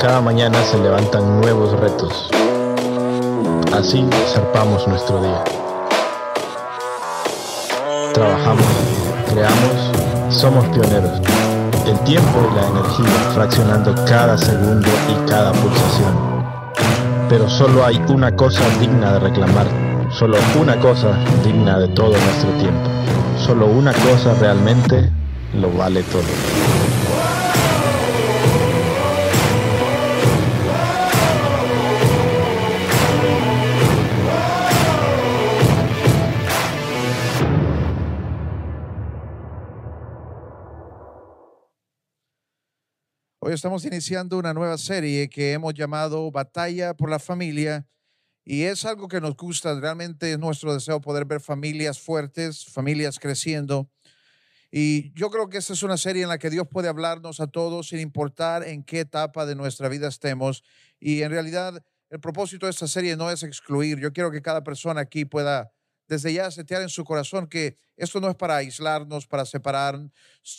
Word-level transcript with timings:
Cada 0.00 0.20
mañana 0.20 0.58
se 0.64 0.78
levantan 0.78 1.40
nuevos 1.40 1.78
retos. 1.78 2.28
Así 3.72 4.04
zarpamos 4.34 4.86
nuestro 4.88 5.22
día. 5.22 5.44
Trabajamos, 8.12 8.66
creamos, 9.28 10.34
somos 10.34 10.64
pioneros. 10.68 11.20
El 11.86 11.98
tiempo 12.00 12.48
y 12.50 12.54
la 12.56 12.66
energía 12.68 13.30
fraccionando 13.34 13.94
cada 14.06 14.36
segundo 14.36 14.88
y 15.08 15.30
cada 15.30 15.52
pulsación. 15.52 16.14
Pero 17.28 17.48
solo 17.48 17.84
hay 17.84 18.02
una 18.08 18.34
cosa 18.34 18.62
digna 18.80 19.12
de 19.12 19.20
reclamar, 19.20 19.66
solo 20.10 20.36
una 20.60 20.78
cosa 20.80 21.16
digna 21.44 21.78
de 21.78 21.88
todo 21.88 22.10
nuestro 22.10 22.50
tiempo. 22.58 22.90
Solo 23.38 23.66
una 23.66 23.92
cosa 23.92 24.34
realmente 24.40 25.10
lo 25.54 25.70
vale 25.72 26.02
todo. 26.02 26.71
Estamos 43.52 43.84
iniciando 43.84 44.38
una 44.38 44.54
nueva 44.54 44.78
serie 44.78 45.28
que 45.28 45.52
hemos 45.52 45.74
llamado 45.74 46.30
Batalla 46.30 46.94
por 46.94 47.10
la 47.10 47.18
Familia 47.18 47.86
y 48.46 48.62
es 48.62 48.86
algo 48.86 49.08
que 49.08 49.20
nos 49.20 49.36
gusta, 49.36 49.78
realmente 49.78 50.32
es 50.32 50.38
nuestro 50.38 50.72
deseo 50.72 51.02
poder 51.02 51.26
ver 51.26 51.42
familias 51.42 52.00
fuertes, 52.00 52.64
familias 52.64 53.18
creciendo. 53.18 53.90
Y 54.70 55.12
yo 55.12 55.30
creo 55.30 55.50
que 55.50 55.58
esta 55.58 55.74
es 55.74 55.82
una 55.82 55.98
serie 55.98 56.22
en 56.22 56.30
la 56.30 56.38
que 56.38 56.48
Dios 56.48 56.66
puede 56.66 56.88
hablarnos 56.88 57.40
a 57.40 57.46
todos 57.46 57.88
sin 57.88 58.00
importar 58.00 58.66
en 58.66 58.84
qué 58.84 59.00
etapa 59.00 59.44
de 59.44 59.54
nuestra 59.54 59.90
vida 59.90 60.08
estemos. 60.08 60.64
Y 60.98 61.20
en 61.20 61.30
realidad 61.30 61.84
el 62.08 62.20
propósito 62.20 62.64
de 62.64 62.70
esta 62.70 62.88
serie 62.88 63.16
no 63.16 63.30
es 63.30 63.42
excluir. 63.42 63.98
Yo 63.98 64.14
quiero 64.14 64.30
que 64.30 64.40
cada 64.40 64.64
persona 64.64 65.02
aquí 65.02 65.26
pueda 65.26 65.70
desde 66.12 66.34
ya 66.34 66.50
setear 66.50 66.82
en 66.82 66.90
su 66.90 67.04
corazón 67.04 67.46
que 67.46 67.78
esto 67.96 68.20
no 68.20 68.28
es 68.28 68.36
para 68.36 68.56
aislarnos, 68.56 69.26
para 69.26 69.46
separar. 69.46 69.98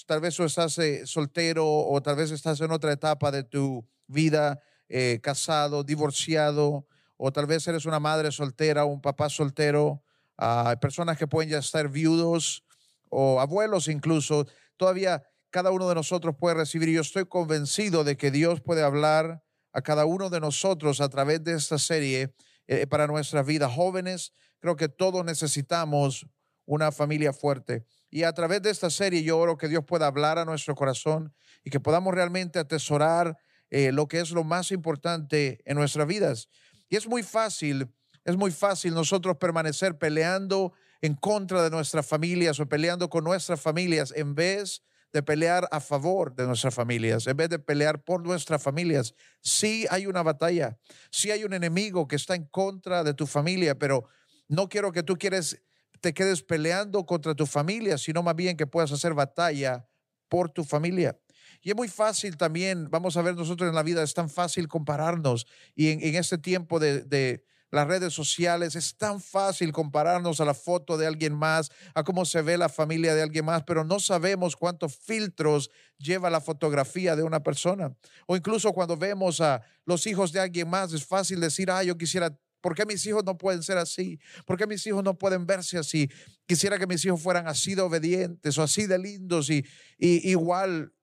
Tal 0.07 0.19
vez 0.19 0.39
estás 0.39 0.79
eh, 0.79 1.05
soltero 1.05 1.67
o 1.67 2.01
tal 2.01 2.15
vez 2.15 2.31
estás 2.31 2.59
en 2.61 2.71
otra 2.71 2.91
etapa 2.91 3.29
de 3.29 3.43
tu 3.43 3.87
vida, 4.07 4.59
eh, 4.89 5.19
casado, 5.21 5.83
divorciado, 5.83 6.87
o 7.17 7.31
tal 7.31 7.45
vez 7.45 7.67
eres 7.67 7.85
una 7.85 7.99
madre 7.99 8.31
soltera 8.31 8.85
un 8.85 8.99
papá 8.99 9.29
soltero. 9.29 10.01
Hay 10.37 10.77
personas 10.77 11.19
que 11.19 11.27
pueden 11.27 11.51
ya 11.51 11.59
estar 11.59 11.87
viudos 11.87 12.63
o 13.09 13.39
abuelos 13.39 13.87
incluso. 13.87 14.47
Todavía 14.75 15.21
cada 15.51 15.69
uno 15.69 15.87
de 15.87 15.93
nosotros 15.93 16.35
puede 16.35 16.55
recibir. 16.55 16.89
Yo 16.89 17.01
estoy 17.01 17.27
convencido 17.27 18.03
de 18.03 18.17
que 18.17 18.31
Dios 18.31 18.59
puede 18.59 18.81
hablar 18.81 19.43
a 19.71 19.83
cada 19.83 20.05
uno 20.05 20.31
de 20.31 20.39
nosotros 20.39 20.99
a 20.99 21.09
través 21.09 21.43
de 21.43 21.53
esta 21.53 21.77
serie 21.77 22.33
eh, 22.67 22.87
para 22.87 23.07
nuestras 23.07 23.45
vidas 23.45 23.71
jóvenes. 23.73 24.33
Creo 24.59 24.75
que 24.75 24.89
todos 24.89 25.25
necesitamos 25.25 26.27
una 26.65 26.91
familia 26.91 27.33
fuerte. 27.33 27.85
Y 28.09 28.23
a 28.23 28.33
través 28.33 28.61
de 28.61 28.69
esta 28.69 28.89
serie 28.89 29.23
yo 29.23 29.37
oro 29.37 29.57
que 29.57 29.67
Dios 29.67 29.83
pueda 29.85 30.07
hablar 30.07 30.37
a 30.37 30.45
nuestro 30.45 30.75
corazón 30.75 31.33
y 31.63 31.69
que 31.69 31.79
podamos 31.79 32.13
realmente 32.13 32.59
atesorar 32.59 33.37
eh, 33.69 33.91
lo 33.91 34.07
que 34.07 34.19
es 34.19 34.31
lo 34.31 34.43
más 34.43 34.71
importante 34.71 35.61
en 35.65 35.77
nuestras 35.77 36.07
vidas. 36.07 36.47
Y 36.89 36.95
es 36.95 37.07
muy 37.07 37.23
fácil, 37.23 37.91
es 38.23 38.37
muy 38.37 38.51
fácil 38.51 38.93
nosotros 38.93 39.37
permanecer 39.37 39.97
peleando 39.97 40.73
en 41.01 41.15
contra 41.15 41.63
de 41.63 41.69
nuestras 41.69 42.05
familias 42.05 42.59
o 42.59 42.69
peleando 42.69 43.09
con 43.09 43.23
nuestras 43.23 43.59
familias 43.59 44.13
en 44.15 44.35
vez 44.35 44.83
de 45.13 45.21
pelear 45.21 45.69
a 45.71 45.79
favor 45.79 46.35
de 46.35 46.47
nuestras 46.47 46.73
familias, 46.73 47.27
en 47.27 47.37
vez 47.37 47.47
de 47.47 47.59
pelear 47.59 48.03
por 48.03 48.25
nuestras 48.25 48.61
familias. 48.61 49.13
Sí 49.41 49.85
hay 49.91 50.07
una 50.07 50.23
batalla, 50.23 50.79
sí 51.11 51.29
hay 51.29 51.43
un 51.43 51.53
enemigo 51.53 52.07
que 52.07 52.15
está 52.15 52.33
en 52.33 52.45
contra 52.45 53.03
de 53.03 53.13
tu 53.13 53.27
familia, 53.27 53.77
pero 53.77 54.09
no 54.47 54.67
quiero 54.67 54.91
que 54.91 55.03
tú 55.03 55.15
quieres, 55.15 55.61
te 56.01 56.15
quedes 56.15 56.41
peleando 56.41 57.05
contra 57.05 57.35
tu 57.35 57.45
familia, 57.45 57.99
sino 57.99 58.23
más 58.23 58.35
bien 58.35 58.57
que 58.57 58.65
puedas 58.65 58.91
hacer 58.91 59.13
batalla 59.13 59.87
por 60.27 60.49
tu 60.49 60.63
familia. 60.63 61.19
Y 61.61 61.69
es 61.69 61.75
muy 61.75 61.87
fácil 61.87 62.35
también, 62.35 62.89
vamos 62.89 63.15
a 63.15 63.21
ver 63.21 63.35
nosotros 63.35 63.69
en 63.69 63.75
la 63.75 63.83
vida, 63.83 64.01
es 64.01 64.15
tan 64.15 64.31
fácil 64.31 64.67
compararnos. 64.67 65.45
Y 65.75 65.89
en, 65.89 66.15
este 66.15 66.39
tiempo 66.39 66.79
de, 66.79 67.01
de 67.01 67.45
las 67.73 67.87
redes 67.87 68.13
sociales, 68.13 68.75
es 68.75 68.95
tan 68.97 69.19
fácil 69.19 69.71
compararnos 69.71 70.39
a 70.39 70.45
la 70.45 70.53
foto 70.53 70.95
de 70.95 71.07
alguien 71.07 71.33
más, 71.33 71.71
a 71.95 72.03
cómo 72.03 72.23
se 72.23 72.43
ve 72.43 72.55
la 72.55 72.69
familia 72.69 73.15
de 73.15 73.23
alguien 73.23 73.45
más, 73.45 73.63
pero 73.63 73.83
no 73.83 73.99
sabemos 73.99 74.55
cuántos 74.55 74.95
filtros 74.95 75.71
lleva 75.97 76.29
la 76.29 76.39
fotografía 76.39 77.15
de 77.15 77.23
una 77.23 77.41
persona. 77.41 77.91
O 78.27 78.35
incluso 78.35 78.71
cuando 78.73 78.95
vemos 78.95 79.41
a 79.41 79.63
los 79.85 80.05
hijos 80.05 80.31
de 80.31 80.39
alguien 80.39 80.69
más, 80.69 80.93
es 80.93 81.03
fácil 81.03 81.39
decir, 81.39 81.71
ah, 81.71 81.83
yo 81.83 81.97
quisiera 81.97 82.37
¿Por 82.61 82.75
qué 82.75 82.85
mis 82.85 83.05
hijos 83.05 83.25
no 83.25 83.37
pueden 83.37 83.61
ser 83.61 83.77
así? 83.77 84.21
¿Por 84.45 84.55
qué 84.55 84.65
mis 84.65 84.87
hijos 84.87 85.03
no 85.03 85.17
pueden 85.17 85.45
verse 85.45 85.77
así? 85.77 86.09
Quisiera 86.45 86.79
que 86.79 86.87
mis 86.87 87.03
hijos 87.03 87.21
fueran 87.21 87.45
así 87.45 87.75
de 87.75 87.81
obedientes 87.81 88.57
o 88.57 88.63
así 88.63 88.87
de 88.87 88.97
lindos 88.97 89.49
y, 89.49 89.65
igual 89.97 90.93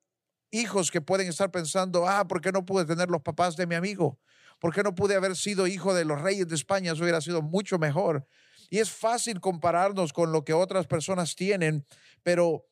hijos 0.51 0.91
que 0.91 1.03
pueden 1.03 1.29
estar 1.29 1.51
pensando, 1.51 2.09
ah, 2.09 2.27
¿por 2.27 2.41
qué 2.41 2.51
no 2.51 2.65
pude 2.65 2.87
tener 2.87 3.11
los 3.11 3.21
papás 3.21 3.57
de 3.57 3.67
mi 3.67 3.75
amigo? 3.75 4.19
¿Por 4.61 4.75
qué 4.75 4.83
no 4.83 4.95
pude 4.95 5.17
haber 5.17 5.35
sido 5.37 5.67
hijo 5.67 5.95
de 5.95 6.05
los 6.05 6.21
reyes 6.21 6.47
de 6.47 6.55
España? 6.55 6.93
Eso 6.93 7.03
hubiera 7.03 7.21
sido 7.21 7.43
mucho 7.43 7.79
mejor. 7.79 8.27
Y 8.69 8.79
es 8.79 8.91
fácil 8.91 9.41
compararnos 9.41 10.13
con 10.13 10.31
lo 10.31 10.45
que 10.45 10.53
otras 10.53 10.87
personas 10.87 11.35
tienen, 11.35 11.85
pero 12.23 12.67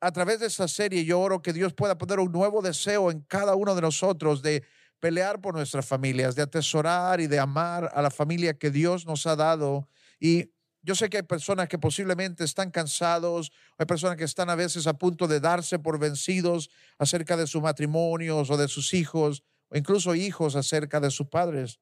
a 0.00 0.10
través 0.12 0.40
de 0.40 0.46
esta 0.46 0.66
serie 0.66 1.04
yo 1.04 1.20
oro 1.20 1.42
que 1.42 1.52
Dios 1.52 1.74
pueda 1.74 1.98
poner 1.98 2.18
un 2.18 2.32
nuevo 2.32 2.62
deseo 2.62 3.10
en 3.10 3.20
cada 3.20 3.54
uno 3.54 3.74
de 3.74 3.82
nosotros 3.82 4.42
de 4.42 4.64
pelear 4.98 5.40
por 5.40 5.54
nuestras 5.54 5.86
familias, 5.86 6.34
de 6.34 6.42
atesorar 6.42 7.20
y 7.20 7.26
de 7.26 7.38
amar 7.38 7.90
a 7.94 8.02
la 8.02 8.10
familia 8.10 8.58
que 8.58 8.70
Dios 8.70 9.06
nos 9.06 9.26
ha 9.26 9.36
dado. 9.36 9.88
Y 10.18 10.50
yo 10.82 10.94
sé 10.94 11.10
que 11.10 11.18
hay 11.18 11.22
personas 11.22 11.68
que 11.68 11.78
posiblemente 11.78 12.44
están 12.44 12.70
cansados, 12.70 13.52
hay 13.76 13.86
personas 13.86 14.16
que 14.16 14.24
están 14.24 14.48
a 14.48 14.54
veces 14.54 14.86
a 14.86 14.94
punto 14.94 15.28
de 15.28 15.40
darse 15.40 15.78
por 15.78 15.98
vencidos 15.98 16.70
acerca 16.98 17.36
de 17.36 17.46
sus 17.46 17.60
matrimonios 17.60 18.50
o 18.50 18.56
de 18.56 18.68
sus 18.68 18.94
hijos, 18.94 19.42
o 19.70 19.76
incluso 19.76 20.14
hijos 20.14 20.56
acerca 20.56 21.00
de 21.00 21.10
sus 21.10 21.28
padres. 21.28 21.80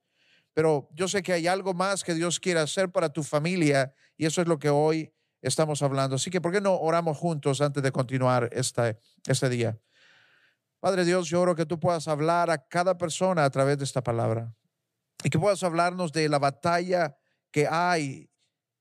Pero 0.54 0.88
yo 0.92 1.08
sé 1.08 1.22
que 1.22 1.32
hay 1.32 1.46
algo 1.46 1.74
más 1.74 2.04
que 2.04 2.14
Dios 2.14 2.40
quiere 2.40 2.60
hacer 2.60 2.90
para 2.90 3.10
tu 3.10 3.22
familia 3.22 3.92
y 4.16 4.26
eso 4.26 4.40
es 4.40 4.48
lo 4.48 4.58
que 4.58 4.70
hoy 4.70 5.12
estamos 5.42 5.82
hablando. 5.82 6.16
Así 6.16 6.30
que, 6.30 6.40
¿por 6.40 6.52
qué 6.52 6.60
no 6.60 6.74
oramos 6.74 7.16
juntos 7.16 7.60
antes 7.60 7.82
de 7.82 7.92
continuar 7.92 8.48
este, 8.52 8.98
este 9.26 9.48
día? 9.48 9.78
Padre 10.80 11.04
Dios, 11.04 11.28
yo 11.28 11.40
oro 11.40 11.56
que 11.56 11.66
tú 11.66 11.80
puedas 11.80 12.06
hablar 12.08 12.50
a 12.50 12.58
cada 12.58 12.98
persona 12.98 13.44
a 13.44 13.50
través 13.50 13.78
de 13.78 13.84
esta 13.84 14.02
palabra 14.02 14.54
y 15.24 15.30
que 15.30 15.38
puedas 15.38 15.62
hablarnos 15.62 16.12
de 16.12 16.28
la 16.28 16.38
batalla 16.38 17.16
que 17.50 17.66
hay 17.66 18.30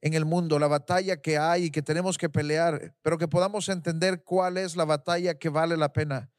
en 0.01 0.13
el 0.13 0.25
mundo, 0.25 0.59
la 0.59 0.68
batalla 0.68 1.18
que 1.22 1.38
hay 1.38 1.66
y 1.66 1.72
que 1.72 1.81
tenemos 1.81 2.18
que 2.18 2.29
pelear, 2.29 2.95
pero 3.01 3.18
que 3.18 3.28
podamos 3.28 3.68
entender 3.69 4.24
cuál 4.24 4.57
es 4.57 4.75
la 4.75 4.85
batalla 4.85 5.35
que 5.35 5.50
vale 5.50 5.75
la 5.75 5.91
pena. 5.91 6.31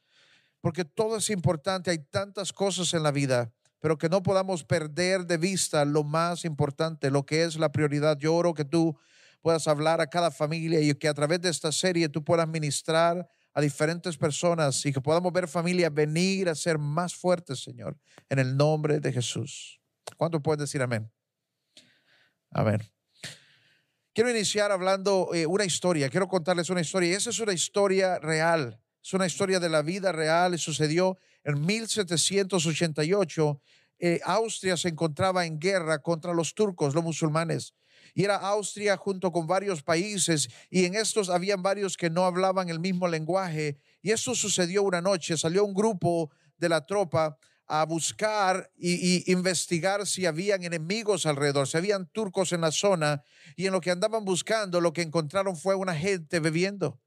Porque 0.61 0.85
todo 0.85 1.17
es 1.17 1.29
importante, 1.29 1.91
hay 1.91 1.99
tantas 1.99 2.51
cosas 2.51 2.93
en 2.93 3.03
la 3.03 3.11
vida, 3.11 3.51
pero 3.79 3.97
que 3.97 4.09
no 4.09 4.21
podamos 4.21 4.63
perder 4.63 5.25
de 5.25 5.37
vista 5.37 5.85
lo 5.85 6.03
más 6.03 6.43
importante, 6.45 7.11
lo 7.11 7.25
que 7.25 7.43
es 7.43 7.57
la 7.57 7.71
prioridad. 7.71 8.17
Yo 8.17 8.35
oro 8.35 8.53
que 8.53 8.65
tú 8.65 8.97
puedas 9.41 9.67
hablar 9.67 10.01
a 10.01 10.07
cada 10.07 10.31
familia 10.31 10.81
y 10.81 10.93
que 10.95 11.07
a 11.07 11.13
través 11.13 11.41
de 11.41 11.49
esta 11.49 11.71
serie 11.71 12.09
tú 12.09 12.23
puedas 12.23 12.47
ministrar 12.47 13.27
a 13.53 13.61
diferentes 13.61 14.17
personas 14.17 14.85
y 14.85 14.93
que 14.93 15.01
podamos 15.01 15.33
ver 15.33 15.47
familias 15.47 15.93
venir 15.93 16.49
a 16.49 16.55
ser 16.55 16.77
más 16.77 17.15
fuertes, 17.15 17.63
Señor, 17.63 17.97
en 18.29 18.39
el 18.39 18.55
nombre 18.55 18.99
de 18.99 19.11
Jesús. 19.11 19.79
¿Cuánto 20.17 20.41
puedes 20.41 20.59
decir 20.59 20.81
amén? 20.81 21.11
Amén. 22.51 22.81
Quiero 24.13 24.31
iniciar 24.31 24.71
hablando 24.71 25.29
eh, 25.33 25.45
una 25.45 25.65
historia, 25.65 26.09
quiero 26.09 26.27
contarles 26.27 26.69
una 26.69 26.81
historia. 26.81 27.15
Esa 27.15 27.29
es 27.29 27.39
una 27.39 27.53
historia 27.53 28.19
real, 28.19 28.79
es 29.09 29.13
una 29.15 29.25
historia 29.25 29.59
de 29.59 29.69
la 29.69 29.81
vida 29.81 30.11
real. 30.11 30.59
Sucedió 30.59 31.17
en 31.43 31.65
1788. 31.65 33.59
Eh, 33.97 34.19
Austria 34.23 34.77
se 34.77 34.89
encontraba 34.89 35.47
en 35.47 35.59
guerra 35.59 35.97
contra 35.97 36.31
los 36.31 36.53
turcos, 36.53 36.93
los 36.93 37.03
musulmanes. 37.03 37.73
Y 38.13 38.23
era 38.23 38.35
Austria 38.35 38.97
junto 38.97 39.31
con 39.31 39.47
varios 39.47 39.81
países 39.81 40.47
y 40.69 40.85
en 40.85 40.93
estos 40.93 41.29
habían 41.29 41.63
varios 41.63 41.97
que 41.97 42.11
no 42.11 42.23
hablaban 42.25 42.69
el 42.69 42.79
mismo 42.79 43.07
lenguaje. 43.07 43.79
Y 44.03 44.11
eso 44.11 44.35
sucedió 44.35 44.83
una 44.83 45.01
noche. 45.01 45.37
Salió 45.37 45.65
un 45.65 45.73
grupo 45.73 46.29
de 46.59 46.69
la 46.69 46.85
tropa 46.85 47.35
a 47.65 47.85
buscar 47.85 48.69
y, 48.77 49.31
investigar 49.31 50.05
si 50.05 50.27
habían 50.27 50.63
enemigos 50.63 51.25
alrededor, 51.25 51.67
si 51.67 51.77
habían 51.77 52.05
turcos 52.11 52.51
en 52.51 52.61
la 52.61 52.71
zona. 52.71 53.23
Y 53.55 53.65
en 53.65 53.71
lo 53.71 53.81
que 53.81 53.89
andaban 53.89 54.23
buscando, 54.23 54.79
lo 54.79 54.93
que 54.93 55.01
encontraron 55.01 55.57
fue 55.57 55.73
una 55.73 55.95
gente 55.95 56.39
bebiendo. 56.39 56.99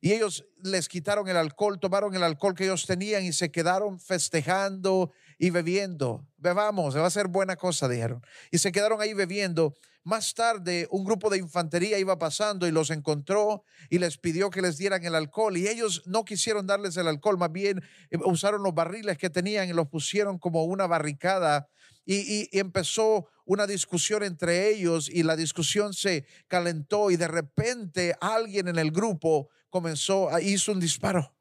Y 0.00 0.12
ellos 0.12 0.44
les 0.62 0.88
quitaron 0.88 1.28
el 1.28 1.36
alcohol, 1.36 1.80
tomaron 1.80 2.14
el 2.14 2.22
alcohol 2.22 2.54
que 2.54 2.64
ellos 2.64 2.86
tenían 2.86 3.24
y 3.24 3.32
se 3.32 3.50
quedaron 3.50 3.98
festejando 3.98 5.10
y 5.38 5.50
bebiendo. 5.50 6.26
Bebamos, 6.36 6.96
va 6.96 7.06
a 7.06 7.10
ser 7.10 7.28
buena 7.28 7.56
cosa, 7.56 7.88
dijeron. 7.88 8.22
Y 8.50 8.58
se 8.58 8.72
quedaron 8.72 9.00
ahí 9.00 9.14
bebiendo. 9.14 9.74
Más 10.04 10.34
tarde, 10.34 10.86
un 10.90 11.04
grupo 11.04 11.30
de 11.30 11.38
infantería 11.38 11.98
iba 11.98 12.16
pasando 12.16 12.68
y 12.68 12.70
los 12.70 12.90
encontró 12.90 13.64
y 13.90 13.98
les 13.98 14.18
pidió 14.18 14.50
que 14.50 14.62
les 14.62 14.78
dieran 14.78 15.04
el 15.04 15.16
alcohol. 15.16 15.56
Y 15.56 15.66
ellos 15.66 16.02
no 16.06 16.24
quisieron 16.24 16.66
darles 16.66 16.96
el 16.96 17.08
alcohol, 17.08 17.38
más 17.38 17.50
bien 17.50 17.82
eh, 18.10 18.18
usaron 18.24 18.62
los 18.62 18.74
barriles 18.74 19.18
que 19.18 19.30
tenían 19.30 19.68
y 19.68 19.72
los 19.72 19.88
pusieron 19.88 20.38
como 20.38 20.64
una 20.64 20.86
barricada. 20.86 21.68
Y, 22.04 22.48
y 22.52 22.58
empezó 22.60 23.26
una 23.44 23.66
discusión 23.66 24.22
entre 24.22 24.68
ellos 24.68 25.08
y 25.08 25.24
la 25.24 25.34
discusión 25.34 25.92
se 25.92 26.24
calentó 26.46 27.10
y 27.10 27.16
de 27.16 27.26
repente 27.26 28.14
alguien 28.20 28.68
en 28.68 28.78
el 28.78 28.92
grupo 28.92 29.48
comenzó, 29.76 30.30
a, 30.30 30.40
hizo 30.40 30.72
un 30.72 30.80
disparo. 30.80 31.36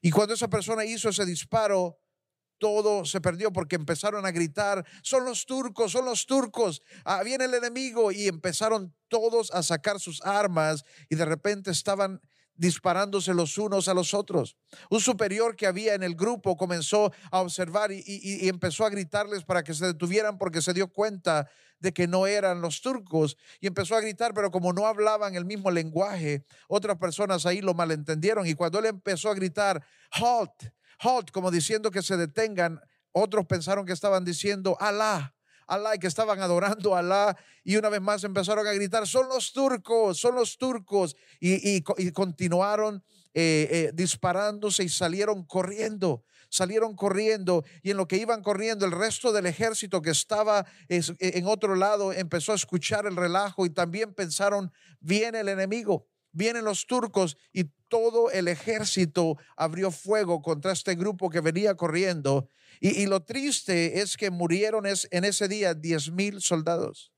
Y 0.00 0.10
cuando 0.10 0.32
esa 0.32 0.48
persona 0.48 0.82
hizo 0.86 1.10
ese 1.10 1.26
disparo, 1.26 2.00
todo 2.56 3.04
se 3.04 3.20
perdió 3.20 3.52
porque 3.52 3.76
empezaron 3.76 4.24
a 4.24 4.30
gritar, 4.30 4.82
son 5.02 5.26
los 5.26 5.44
turcos, 5.44 5.92
son 5.92 6.06
los 6.06 6.24
turcos, 6.24 6.80
ah, 7.04 7.22
viene 7.22 7.44
el 7.44 7.52
enemigo 7.52 8.12
y 8.12 8.28
empezaron 8.28 8.94
todos 9.08 9.50
a 9.50 9.62
sacar 9.62 10.00
sus 10.00 10.22
armas 10.22 10.84
y 11.10 11.16
de 11.16 11.26
repente 11.26 11.70
estaban 11.70 12.22
disparándose 12.56 13.34
los 13.34 13.58
unos 13.58 13.88
a 13.88 13.94
los 13.94 14.14
otros. 14.14 14.56
Un 14.90 15.00
superior 15.00 15.56
que 15.56 15.66
había 15.66 15.94
en 15.94 16.02
el 16.02 16.14
grupo 16.14 16.56
comenzó 16.56 17.12
a 17.30 17.40
observar 17.40 17.92
y, 17.92 18.48
empezó 18.48 18.84
a 18.84 18.90
gritarles 18.90 19.44
para 19.44 19.62
que 19.62 19.74
se 19.74 19.86
detuvieran 19.86 20.38
porque 20.38 20.62
se 20.62 20.72
dio 20.72 20.88
cuenta 20.88 21.48
de 21.78 21.92
que 21.92 22.06
no 22.06 22.26
eran 22.26 22.60
los 22.60 22.80
turcos 22.80 23.36
y 23.60 23.66
empezó 23.66 23.96
a 23.96 24.00
gritar, 24.00 24.32
pero 24.32 24.50
como 24.50 24.72
no 24.72 24.86
hablaban 24.86 25.34
el 25.34 25.44
mismo 25.44 25.70
lenguaje, 25.70 26.44
otras 26.68 26.96
personas 26.96 27.44
ahí 27.44 27.60
lo 27.60 27.74
malentendieron 27.74 28.46
y 28.46 28.54
cuando 28.54 28.78
él 28.78 28.86
empezó 28.86 29.30
a 29.30 29.34
gritar, 29.34 29.84
halt, 30.10 30.72
halt, 31.00 31.30
como 31.30 31.50
diciendo 31.50 31.90
que 31.90 32.02
se 32.02 32.16
detengan, 32.16 32.80
otros 33.12 33.46
pensaron 33.46 33.84
que 33.84 33.92
estaban 33.92 34.24
diciendo, 34.24 34.76
Alá. 34.80 35.35
Alá 35.66 35.94
y 35.94 35.98
que 35.98 36.06
estaban 36.06 36.40
adorando 36.40 36.94
a 36.94 37.00
Alá 37.00 37.36
y 37.64 37.76
una 37.76 37.88
vez 37.88 38.00
más 38.00 38.24
empezaron 38.24 38.66
a 38.66 38.72
gritar, 38.72 39.06
son 39.06 39.28
los 39.28 39.52
turcos, 39.52 40.18
son 40.18 40.34
los 40.34 40.56
turcos 40.58 41.16
y, 41.40 41.82
continuaron 42.12 43.02
eh, 43.34 43.68
eh, 43.70 43.90
disparándose 43.94 44.84
y 44.84 44.88
salieron 44.88 45.44
corriendo, 45.44 46.24
salieron 46.48 46.94
corriendo 46.94 47.64
y 47.82 47.90
en 47.90 47.96
lo 47.96 48.06
que 48.06 48.16
iban 48.16 48.42
corriendo 48.42 48.86
el 48.86 48.92
resto 48.92 49.32
del 49.32 49.46
ejército 49.46 50.00
que 50.02 50.10
estaba 50.10 50.64
en 50.88 51.46
otro 51.46 51.74
lado 51.74 52.12
empezó 52.12 52.52
a 52.52 52.56
escuchar 52.56 53.06
el 53.06 53.16
relajo 53.16 53.66
y 53.66 53.70
también 53.70 54.14
pensaron, 54.14 54.72
viene 55.00 55.40
el 55.40 55.48
enemigo 55.48 56.06
vienen 56.36 56.64
los 56.64 56.86
turcos 56.86 57.36
y 57.52 57.64
todo 57.88 58.30
el 58.30 58.46
ejército 58.48 59.36
abrió 59.56 59.90
fuego 59.90 60.42
contra 60.42 60.72
este 60.72 60.94
grupo 60.94 61.30
que 61.30 61.40
venía 61.40 61.74
corriendo. 61.74 62.50
Y, 62.78 63.06
lo 63.06 63.24
triste 63.24 64.00
es 64.00 64.18
que 64.18 64.30
murieron 64.30 64.84
en 64.86 65.24
ese 65.24 65.48
día 65.48 65.72
diez 65.72 66.10
mil 66.10 66.42
soldados. 66.42 67.12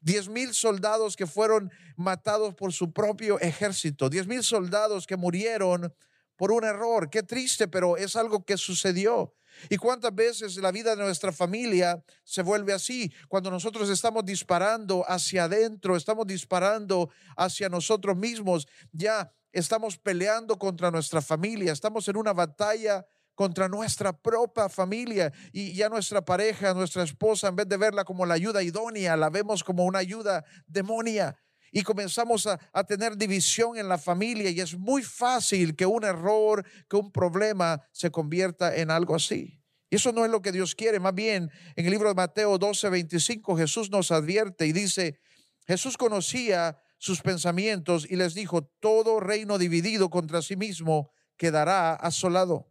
Diez 0.00 0.28
mil 0.28 0.52
soldados 0.52 1.16
que 1.16 1.26
fueron 1.26 1.70
matados 1.96 2.54
por 2.54 2.72
su 2.72 2.92
propio 2.92 3.40
ejército. 3.40 4.10
Diez 4.10 4.26
mil 4.26 4.44
soldados 4.44 5.06
que 5.06 5.16
murieron 5.16 5.94
por 6.36 6.52
un 6.52 6.64
error. 6.64 7.08
Qué 7.08 7.22
triste, 7.22 7.66
pero 7.66 7.96
es 7.96 8.14
algo 8.14 8.44
que 8.44 8.58
sucedió. 8.58 9.34
¿Y 9.68 9.76
cuántas 9.76 10.14
veces 10.14 10.56
la 10.56 10.70
vida 10.70 10.96
de 10.96 11.02
nuestra 11.02 11.32
familia 11.32 12.02
se 12.24 12.42
vuelve 12.42 12.72
así? 12.72 13.12
Cuando 13.28 13.50
nosotros 13.50 13.88
estamos 13.90 14.24
disparando 14.24 15.04
hacia 15.08 15.44
adentro, 15.44 15.96
estamos 15.96 16.26
disparando 16.26 17.10
hacia 17.36 17.68
nosotros 17.68 18.16
mismos, 18.16 18.66
ya 18.92 19.32
estamos 19.52 19.98
peleando 19.98 20.58
contra 20.58 20.90
nuestra 20.90 21.20
familia, 21.20 21.72
estamos 21.72 22.06
en 22.08 22.16
una 22.16 22.32
batalla 22.32 23.06
contra 23.34 23.68
nuestra 23.68 24.12
propia 24.12 24.68
familia 24.68 25.32
y 25.52 25.72
ya 25.74 25.88
nuestra 25.88 26.24
pareja, 26.24 26.74
nuestra 26.74 27.02
esposa, 27.02 27.48
en 27.48 27.56
vez 27.56 27.68
de 27.68 27.76
verla 27.76 28.04
como 28.04 28.26
la 28.26 28.34
ayuda 28.34 28.62
idónea, 28.62 29.16
la 29.16 29.30
vemos 29.30 29.64
como 29.64 29.84
una 29.84 29.98
ayuda 29.98 30.44
demonia 30.66 31.36
y 31.70 31.82
comenzamos 31.82 32.46
a, 32.46 32.58
a, 32.72 32.84
tener 32.84 33.16
división 33.16 33.76
en 33.76 33.88
la 33.88 33.98
familia 33.98 34.50
y 34.50 34.60
es 34.60 34.76
muy 34.76 35.02
fácil 35.02 35.76
que 35.76 35.86
un 35.86 36.04
error, 36.04 36.66
que 36.88 36.96
un 36.96 37.12
problema 37.12 37.80
se 37.92 38.10
convierta 38.10 38.74
en 38.74 38.90
algo 38.90 39.14
así. 39.14 39.60
Y 39.90 39.96
eso 39.96 40.12
no 40.12 40.24
es 40.24 40.30
lo 40.30 40.40
que 40.40 40.52
Dios 40.52 40.74
quiere. 40.74 41.00
Más 41.00 41.14
bien, 41.14 41.50
en 41.74 41.84
el 41.84 41.90
libro 41.90 42.08
de 42.08 42.14
Mateo 42.14 42.58
12, 42.58 42.90
25, 42.90 43.56
Jesús 43.56 43.90
nos 43.90 44.12
advierte 44.12 44.66
y 44.66 44.72
dice, 44.72 45.18
Jesús 45.66 45.96
conocía 45.96 46.78
sus 46.98 47.22
pensamientos 47.22 48.06
y 48.08 48.16
les 48.16 48.34
dijo, 48.34 48.62
todo 48.80 49.20
reino 49.20 49.58
dividido 49.58 50.10
contra 50.10 50.42
sí 50.42 50.54
mismo 50.54 51.10
quedará 51.36 51.94
asolado. 51.94 52.70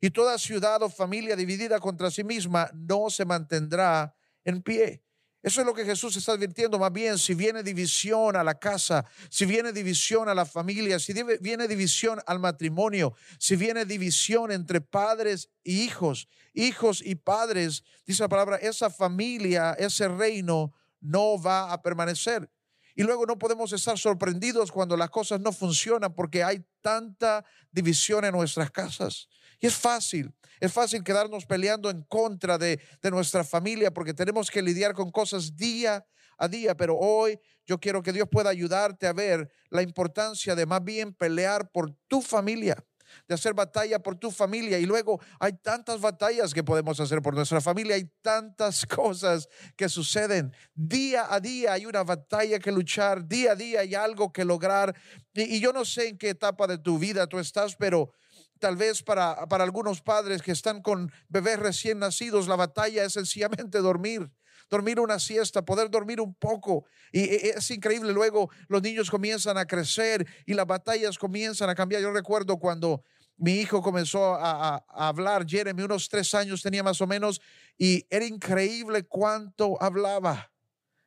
Y 0.00 0.10
toda 0.10 0.38
ciudad 0.38 0.82
o 0.82 0.90
familia 0.90 1.34
dividida 1.34 1.80
contra 1.80 2.10
sí 2.10 2.22
misma 2.22 2.70
no 2.74 3.10
se 3.10 3.24
mantendrá 3.24 4.14
en 4.44 4.62
pie. 4.62 5.02
Eso 5.44 5.60
es 5.60 5.66
lo 5.66 5.74
que 5.74 5.84
Jesús 5.84 6.16
está 6.16 6.32
advirtiendo. 6.32 6.78
Más 6.78 6.90
bien, 6.90 7.18
si 7.18 7.34
viene 7.34 7.62
división 7.62 8.34
a 8.34 8.42
la 8.42 8.58
casa, 8.58 9.04
si 9.28 9.44
viene 9.44 9.74
división 9.74 10.26
a 10.30 10.34
la 10.34 10.46
familia, 10.46 10.98
si 10.98 11.12
viene 11.12 11.68
división 11.68 12.18
al 12.26 12.38
matrimonio, 12.38 13.12
si 13.38 13.54
viene 13.54 13.84
división 13.84 14.50
entre 14.50 14.80
padres 14.80 15.50
y 15.62 15.82
hijos, 15.82 16.28
hijos 16.54 17.02
y 17.04 17.16
padres, 17.16 17.84
dice 18.06 18.22
la 18.22 18.30
palabra, 18.30 18.56
esa 18.56 18.88
familia, 18.88 19.74
ese 19.78 20.08
reino 20.08 20.72
no 21.02 21.38
va 21.38 21.74
a 21.74 21.82
permanecer. 21.82 22.50
Y 22.94 23.02
luego 23.02 23.26
no 23.26 23.38
podemos 23.38 23.70
estar 23.74 23.98
sorprendidos 23.98 24.72
cuando 24.72 24.96
las 24.96 25.10
cosas 25.10 25.42
no 25.42 25.52
funcionan 25.52 26.14
porque 26.14 26.42
hay 26.42 26.64
tanta 26.80 27.44
división 27.70 28.24
en 28.24 28.32
nuestras 28.32 28.70
casas. 28.70 29.28
Y 29.60 29.66
es 29.66 29.74
fácil, 29.74 30.34
es 30.60 30.72
fácil 30.72 31.02
quedarnos 31.02 31.46
peleando 31.46 31.90
en 31.90 32.02
contra 32.02 32.58
de, 32.58 32.80
de 33.02 33.10
nuestra 33.10 33.44
familia 33.44 33.92
porque 33.92 34.14
tenemos 34.14 34.50
que 34.50 34.62
lidiar 34.62 34.94
con 34.94 35.10
cosas 35.10 35.56
día 35.56 36.04
a 36.38 36.48
día, 36.48 36.76
pero 36.76 36.96
hoy 36.96 37.38
yo 37.66 37.78
quiero 37.78 38.02
que 38.02 38.12
Dios 38.12 38.28
pueda 38.30 38.50
ayudarte 38.50 39.06
a 39.06 39.12
ver 39.12 39.50
la 39.70 39.82
importancia 39.82 40.54
de 40.54 40.66
más 40.66 40.82
bien 40.82 41.14
pelear 41.14 41.70
por 41.70 41.92
tu 42.08 42.20
familia 42.20 42.76
de 43.28 43.34
hacer 43.34 43.54
batalla 43.54 43.98
por 43.98 44.16
tu 44.16 44.30
familia. 44.30 44.78
Y 44.78 44.86
luego 44.86 45.20
hay 45.38 45.52
tantas 45.54 46.00
batallas 46.00 46.52
que 46.52 46.64
podemos 46.64 46.98
hacer 47.00 47.22
por 47.22 47.34
nuestra 47.34 47.60
familia, 47.60 47.96
hay 47.96 48.10
tantas 48.22 48.86
cosas 48.86 49.48
que 49.76 49.88
suceden. 49.88 50.52
Día 50.74 51.32
a 51.32 51.40
día 51.40 51.72
hay 51.72 51.86
una 51.86 52.02
batalla 52.02 52.58
que 52.58 52.72
luchar, 52.72 53.26
día 53.26 53.52
a 53.52 53.56
día 53.56 53.80
hay 53.80 53.94
algo 53.94 54.32
que 54.32 54.44
lograr. 54.44 54.94
Y, 55.32 55.56
y 55.56 55.60
yo 55.60 55.72
no 55.72 55.84
sé 55.84 56.08
en 56.08 56.18
qué 56.18 56.30
etapa 56.30 56.66
de 56.66 56.78
tu 56.78 56.98
vida 56.98 57.26
tú 57.26 57.38
estás, 57.38 57.76
pero 57.76 58.12
tal 58.58 58.76
vez 58.76 59.02
para, 59.02 59.46
para 59.46 59.64
algunos 59.64 60.00
padres 60.00 60.42
que 60.42 60.52
están 60.52 60.82
con 60.82 61.10
bebés 61.28 61.58
recién 61.58 61.98
nacidos, 61.98 62.48
la 62.48 62.56
batalla 62.56 63.04
es 63.04 63.12
sencillamente 63.12 63.78
dormir 63.78 64.30
dormir 64.70 64.98
una 64.98 65.18
siesta, 65.18 65.62
poder 65.62 65.90
dormir 65.90 66.20
un 66.20 66.34
poco. 66.34 66.84
Y 67.12 67.22
es 67.22 67.70
increíble, 67.70 68.12
luego 68.12 68.50
los 68.68 68.82
niños 68.82 69.10
comienzan 69.10 69.58
a 69.58 69.66
crecer 69.66 70.26
y 70.46 70.54
las 70.54 70.66
batallas 70.66 71.18
comienzan 71.18 71.68
a 71.70 71.74
cambiar. 71.74 72.02
Yo 72.02 72.12
recuerdo 72.12 72.58
cuando 72.58 73.02
mi 73.36 73.52
hijo 73.52 73.82
comenzó 73.82 74.34
a, 74.34 74.76
a, 74.76 75.08
hablar, 75.08 75.46
Jeremy, 75.46 75.82
unos 75.82 76.08
tres 76.08 76.34
años 76.34 76.62
tenía 76.62 76.82
más 76.82 77.00
o 77.00 77.06
menos, 77.06 77.40
y 77.76 78.06
era 78.10 78.24
increíble 78.24 79.04
cuánto 79.04 79.80
hablaba. 79.82 80.50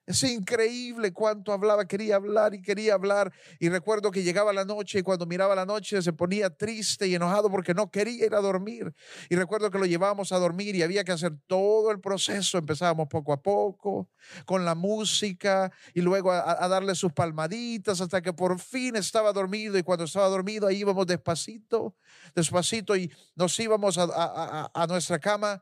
Es 0.08 0.24
increíble 0.24 1.12
cuánto 1.12 1.52
hablaba, 1.52 1.86
quería 1.86 2.16
hablar 2.16 2.54
y 2.54 2.62
quería 2.62 2.94
hablar. 2.94 3.34
Y 3.60 3.68
recuerdo 3.68 4.10
que 4.10 4.24
llegaba 4.24 4.54
la 4.54 4.64
noche 4.64 5.00
y 5.00 5.04
cuando 5.04 5.26
miraba 5.26 5.54
la 5.54 5.66
noche 5.66 6.02
se 6.02 6.14
ponía 6.14 6.50
triste 6.50 7.08
y 7.08 7.16
enojado 7.16 7.52
porque 7.52 7.74
no 7.74 7.92
quería 7.92 8.26
ir 8.26 8.34
a 8.34 8.40
dormir. 8.40 8.96
Y 9.30 9.36
recuerdo 9.36 9.70
que 9.70 9.78
lo 9.78 9.86
llevábamos 9.86 10.32
a 10.32 10.40
dormir 10.40 10.78
y 10.78 10.82
había 10.82 11.04
que 11.04 11.12
hacer 11.12 11.34
todo 11.46 11.92
el 11.92 12.00
proceso. 12.00 12.58
Empezábamos 12.58 13.10
poco 13.10 13.34
a 13.34 13.42
poco 13.42 14.10
con 14.46 14.64
la 14.64 14.76
música 14.76 15.74
y 15.94 16.00
luego 16.00 16.32
a, 16.32 16.66
darle 16.70 16.96
sus 16.96 17.12
palmaditas 17.12 18.00
hasta 18.00 18.22
que 18.22 18.32
por 18.32 18.58
fin 18.62 18.96
estaba 18.96 19.34
dormido. 19.34 19.78
Y 19.78 19.84
cuando 19.84 20.06
estaba 20.06 20.30
dormido 20.30 20.68
ahí 20.68 20.78
íbamos 20.78 21.06
despacito, 21.06 21.98
despacito 22.34 22.96
y 22.96 23.12
nos 23.36 23.60
íbamos 23.60 23.98
a, 23.98 24.72
a 24.74 24.88
nuestra 24.88 25.20
cama. 25.20 25.62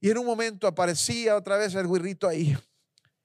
Y 0.00 0.08
en 0.08 0.18
un 0.18 0.26
momento 0.26 0.68
aparecía 0.68 1.36
otra 1.36 1.56
vez 1.56 1.74
el 1.74 1.88
guirrito 1.88 2.28
ahí 2.28 2.56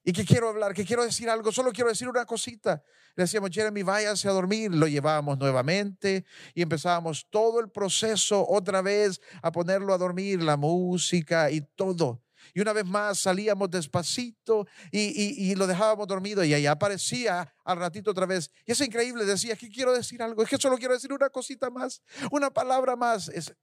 y 0.03 0.13
que 0.13 0.25
quiero 0.25 0.49
hablar, 0.49 0.73
que 0.73 0.85
quiero 0.85 1.03
decir 1.03 1.29
algo, 1.29 1.51
solo 1.51 1.71
quiero 1.71 1.89
decir 1.89 2.07
una 2.07 2.25
cosita. 2.25 2.83
Le 3.15 3.23
decíamos, 3.23 3.51
Jeremy, 3.51 3.83
váyase 3.83 4.27
a 4.27 4.31
dormir. 4.31 4.73
Lo 4.73 4.87
llevábamos 4.87 5.37
nuevamente 5.37 6.25
y 6.55 6.61
empezábamos 6.61 7.27
todo 7.29 7.59
el 7.59 7.69
proceso 7.69 8.45
otra 8.47 8.81
vez 8.81 9.21
a 9.41 9.51
ponerlo 9.51 9.93
a 9.93 9.97
dormir, 9.97 10.41
la 10.41 10.57
música 10.57 11.51
y 11.51 11.61
todo. 11.61 12.23
Y 12.53 12.61
una 12.61 12.73
vez 12.73 12.85
más 12.85 13.19
salíamos 13.19 13.69
despacito 13.69 14.65
y, 14.91 15.53
lo 15.55 15.67
dejábamos 15.67 16.07
dormido 16.07 16.43
y 16.43 16.53
ahí 16.53 16.65
aparecía 16.65 17.53
al 17.63 17.77
ratito 17.77 18.11
otra 18.11 18.25
vez. 18.25 18.49
Y 18.65 18.71
es 18.71 18.81
increíble, 18.81 19.25
decía, 19.25 19.55
que 19.55 19.69
quiero 19.69 19.93
decir 19.93 20.21
algo, 20.23 20.41
es 20.41 20.49
que 20.49 20.57
solo 20.57 20.77
quiero 20.77 20.95
decir 20.95 21.13
una 21.13 21.29
cosita 21.29 21.69
más, 21.69 22.01
una 22.31 22.49
palabra 22.49 22.95
más. 22.95 23.29
Es, 23.29 23.53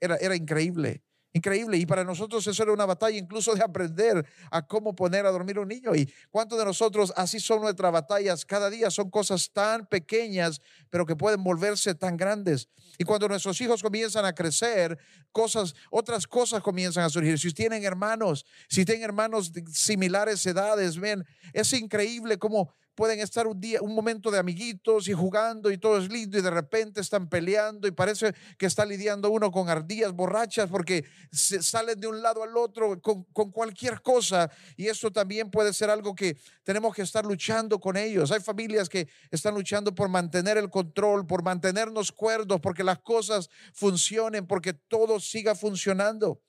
era, 0.00 0.16
era 0.16 0.36
increíble. 0.36 1.02
Increíble. 1.32 1.76
Y 1.76 1.84
para 1.84 2.04
nosotros 2.04 2.46
eso 2.46 2.62
era 2.62 2.72
una 2.72 2.86
batalla 2.86 3.18
incluso 3.18 3.54
de 3.54 3.62
aprender 3.62 4.26
a 4.50 4.66
cómo 4.66 4.94
poner 4.94 5.26
a 5.26 5.30
dormir 5.30 5.58
un 5.58 5.68
niño. 5.68 5.94
Y 5.94 6.12
cuántos 6.30 6.58
de 6.58 6.64
nosotros 6.64 7.12
así 7.16 7.38
son 7.38 7.60
nuestras 7.60 7.92
batallas 7.92 8.44
cada 8.44 8.70
día. 8.70 8.90
Son 8.90 9.10
cosas 9.10 9.50
tan 9.52 9.86
pequeñas, 9.86 10.60
pero 10.90 11.04
que 11.04 11.16
pueden 11.16 11.44
volverse 11.44 11.94
tan 11.94 12.16
grandes. 12.16 12.68
Y 12.96 13.04
cuando 13.04 13.28
nuestros 13.28 13.60
hijos 13.60 13.82
comienzan 13.82 14.24
a 14.24 14.34
crecer, 14.34 14.98
cosas, 15.30 15.74
otras 15.90 16.26
cosas 16.26 16.62
comienzan 16.62 17.04
a 17.04 17.10
surgir. 17.10 17.38
Si 17.38 17.52
tienen 17.52 17.84
hermanos, 17.84 18.46
si 18.68 18.84
tienen 18.84 19.04
hermanos 19.04 19.52
de 19.52 19.64
similares 19.70 20.44
edades, 20.46 20.98
ven, 20.98 21.26
es 21.52 21.72
increíble 21.74 22.38
cómo 22.38 22.72
pueden 22.98 23.20
estar 23.20 23.46
un 23.46 23.60
día, 23.60 23.80
un 23.80 23.94
momento 23.94 24.28
de 24.28 24.40
amiguitos 24.40 25.06
y 25.06 25.12
jugando 25.12 25.70
y 25.70 25.78
todo 25.78 25.98
es 25.98 26.10
lindo 26.10 26.36
y 26.36 26.42
de 26.42 26.50
repente 26.50 27.00
están 27.00 27.28
peleando 27.28 27.86
y 27.86 27.92
parece 27.92 28.34
que 28.58 28.66
está 28.66 28.84
lidiando 28.84 29.30
uno 29.30 29.52
con 29.52 29.68
ardillas 29.68 30.12
borrachas 30.12 30.68
porque 30.68 31.04
se 31.30 31.62
salen 31.62 32.00
de 32.00 32.08
un 32.08 32.20
lado 32.20 32.42
al 32.42 32.56
otro 32.56 33.00
con, 33.00 33.22
con 33.26 33.52
cualquier 33.52 34.02
cosa 34.02 34.50
y 34.76 34.88
eso 34.88 35.12
también 35.12 35.48
puede 35.48 35.72
ser 35.72 35.90
algo 35.90 36.12
que 36.12 36.38
tenemos 36.64 36.92
que 36.92 37.02
estar 37.02 37.24
luchando 37.24 37.78
con 37.78 37.96
ellos. 37.96 38.32
Hay 38.32 38.40
familias 38.40 38.88
que 38.88 39.06
están 39.30 39.54
luchando 39.54 39.94
por 39.94 40.08
mantener 40.08 40.58
el 40.58 40.68
control, 40.68 41.24
por 41.24 41.44
mantenernos 41.44 42.10
cuerdos, 42.10 42.60
porque 42.60 42.82
las 42.82 42.98
cosas 42.98 43.48
funcionen, 43.74 44.44
porque 44.44 44.72
todo 44.72 45.20
siga 45.20 45.54
funcionando. 45.54 46.42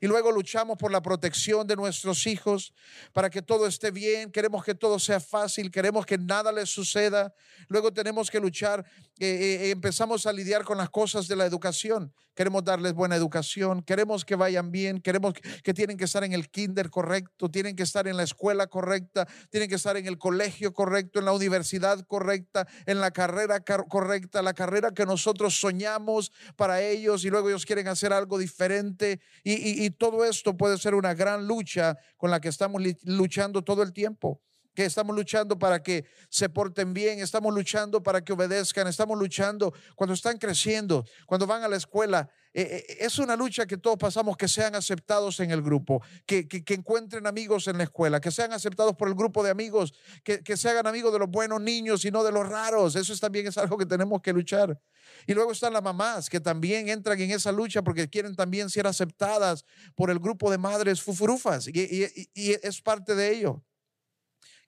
Y 0.00 0.06
luego 0.06 0.32
luchamos 0.32 0.78
por 0.78 0.90
la 0.90 1.02
protección 1.02 1.66
de 1.66 1.76
nuestros 1.76 2.26
hijos, 2.26 2.72
para 3.12 3.28
que 3.28 3.42
todo 3.42 3.66
esté 3.66 3.90
bien. 3.90 4.32
Queremos 4.32 4.64
que 4.64 4.74
todo 4.74 4.98
sea 4.98 5.20
fácil, 5.20 5.70
queremos 5.70 6.06
que 6.06 6.16
nada 6.16 6.50
les 6.52 6.70
suceda. 6.70 7.34
Luego 7.68 7.92
tenemos 7.92 8.30
que 8.30 8.40
luchar, 8.40 8.84
eh, 9.18 9.26
eh, 9.26 9.66
eh, 9.66 9.70
empezamos 9.70 10.24
a 10.24 10.32
lidiar 10.32 10.64
con 10.64 10.78
las 10.78 10.88
cosas 10.88 11.28
de 11.28 11.36
la 11.36 11.44
educación. 11.44 12.14
Queremos 12.34 12.64
darles 12.64 12.94
buena 12.94 13.16
educación, 13.16 13.82
queremos 13.82 14.24
que 14.24 14.34
vayan 14.36 14.70
bien, 14.70 15.02
queremos 15.02 15.34
que, 15.34 15.74
tienen 15.74 15.98
que 15.98 16.04
estar 16.04 16.24
en 16.24 16.32
el 16.32 16.48
kinder 16.48 16.88
correcto, 16.88 17.50
tienen 17.50 17.76
que 17.76 17.82
estar 17.82 18.08
en 18.08 18.16
la 18.16 18.22
escuela 18.22 18.66
correcta, 18.68 19.28
tienen 19.50 19.68
que 19.68 19.74
estar 19.74 19.98
en 19.98 20.06
el 20.06 20.16
colegio 20.16 20.72
correcto, 20.72 21.18
en 21.18 21.26
la 21.26 21.32
universidad 21.32 22.02
correcta, 22.06 22.66
en 22.86 23.00
la 23.00 23.10
carrera 23.10 23.60
correcta, 23.60 24.40
la 24.40 24.54
carrera 24.54 24.92
que 24.92 25.04
nosotros 25.04 25.60
soñamos 25.60 26.32
para 26.56 26.80
ellos 26.80 27.24
y 27.26 27.30
luego 27.30 27.50
ellos 27.50 27.66
quieren 27.66 27.88
hacer 27.88 28.14
algo 28.14 28.38
diferente. 28.38 29.20
y 29.44 29.89
todo 29.92 30.24
esto 30.24 30.56
puede 30.56 30.78
ser 30.78 30.94
una 30.94 31.14
gran 31.14 31.46
lucha 31.46 31.96
con 32.16 32.30
la 32.30 32.40
que 32.40 32.48
estamos 32.48 32.82
luchando 33.04 33.62
todo 33.62 33.82
el 33.82 33.92
tiempo. 33.92 34.40
Que 34.74 34.84
estamos 34.84 35.16
luchando 35.16 35.58
para 35.58 35.82
que 35.82 36.04
se 36.28 36.48
porten 36.48 36.94
bien, 36.94 37.18
estamos 37.18 37.52
luchando 37.52 38.02
para 38.02 38.22
que 38.22 38.32
obedezcan, 38.32 38.86
estamos 38.86 39.18
luchando 39.18 39.74
cuando 39.96 40.14
están 40.14 40.38
creciendo, 40.38 41.04
cuando 41.26 41.46
van 41.46 41.64
a 41.64 41.68
la 41.68 41.76
escuela. 41.76 42.30
Eh, 42.54 42.84
eh, 42.88 42.96
es 43.00 43.18
una 43.18 43.34
lucha 43.34 43.66
que 43.66 43.76
todos 43.78 43.96
pasamos, 43.98 44.36
que 44.36 44.46
sean 44.46 44.76
aceptados 44.76 45.40
en 45.40 45.50
el 45.50 45.60
grupo, 45.60 46.02
que, 46.24 46.46
encuentren 46.68 47.26
amigos 47.26 47.66
en 47.66 47.78
la 47.78 47.84
escuela, 47.84 48.20
que 48.20 48.30
sean 48.30 48.52
aceptados 48.52 48.94
por 48.94 49.08
el 49.08 49.14
grupo 49.14 49.42
de 49.42 49.50
amigos, 49.50 49.92
que 50.22 50.56
se 50.56 50.68
hagan 50.68 50.86
amigos 50.86 51.12
de 51.12 51.18
los 51.18 51.28
buenos 51.28 51.60
niños 51.60 52.04
y 52.04 52.12
no 52.12 52.22
de 52.22 52.30
los 52.30 52.48
raros. 52.48 52.94
Eso 52.94 53.14
también 53.18 53.48
es 53.48 53.58
algo 53.58 53.76
que 53.76 53.86
tenemos 53.86 54.22
que 54.22 54.32
luchar. 54.32 54.78
Y 55.26 55.34
luego 55.34 55.52
están 55.52 55.72
las 55.72 55.82
mamás 55.82 56.28
que 56.28 56.40
también 56.40 56.88
entran 56.88 57.20
en 57.20 57.30
esa 57.30 57.52
lucha 57.52 57.82
porque 57.82 58.08
quieren 58.08 58.34
también 58.34 58.70
ser 58.70 58.86
aceptadas 58.86 59.64
por 59.94 60.10
el 60.10 60.18
grupo 60.18 60.50
de 60.50 60.58
madres 60.58 61.02
fufurufas 61.02 61.68
y, 61.68 62.08
es 62.34 62.82
parte 62.82 63.14
de 63.14 63.34
ello. 63.34 63.64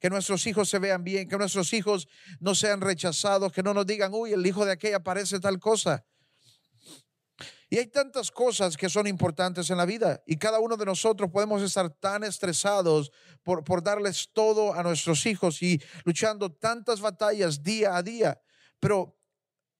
Que 0.00 0.10
nuestros 0.10 0.46
hijos 0.46 0.68
se 0.68 0.78
vean 0.78 1.04
bien, 1.04 1.28
que 1.28 1.38
nuestros 1.38 1.72
hijos 1.72 2.08
no 2.40 2.54
sean 2.54 2.80
rechazados, 2.80 3.52
que 3.52 3.62
no 3.62 3.72
nos 3.72 3.86
digan, 3.86 4.12
uy, 4.12 4.32
el 4.32 4.44
hijo 4.44 4.64
de 4.64 4.72
aquella 4.72 5.00
parece 5.00 5.38
tal 5.38 5.60
cosa. 5.60 6.04
Y 7.70 7.78
hay 7.78 7.86
tantas 7.86 8.30
cosas 8.30 8.76
que 8.76 8.90
son 8.90 9.06
importantes 9.06 9.70
en 9.70 9.78
la 9.78 9.86
vida 9.86 10.22
y 10.26 10.36
cada 10.36 10.60
uno 10.60 10.76
de 10.76 10.84
nosotros 10.84 11.30
podemos 11.30 11.62
estar 11.62 11.88
tan 11.88 12.22
estresados 12.22 13.10
por, 13.42 13.64
por 13.64 13.82
darles 13.82 14.28
todo 14.30 14.74
a 14.74 14.82
nuestros 14.82 15.24
hijos 15.24 15.62
y 15.62 15.80
luchando 16.04 16.52
tantas 16.52 17.00
batallas 17.00 17.62
día 17.62 17.96
a 17.96 18.02
día. 18.02 18.38
Pero 18.78 19.16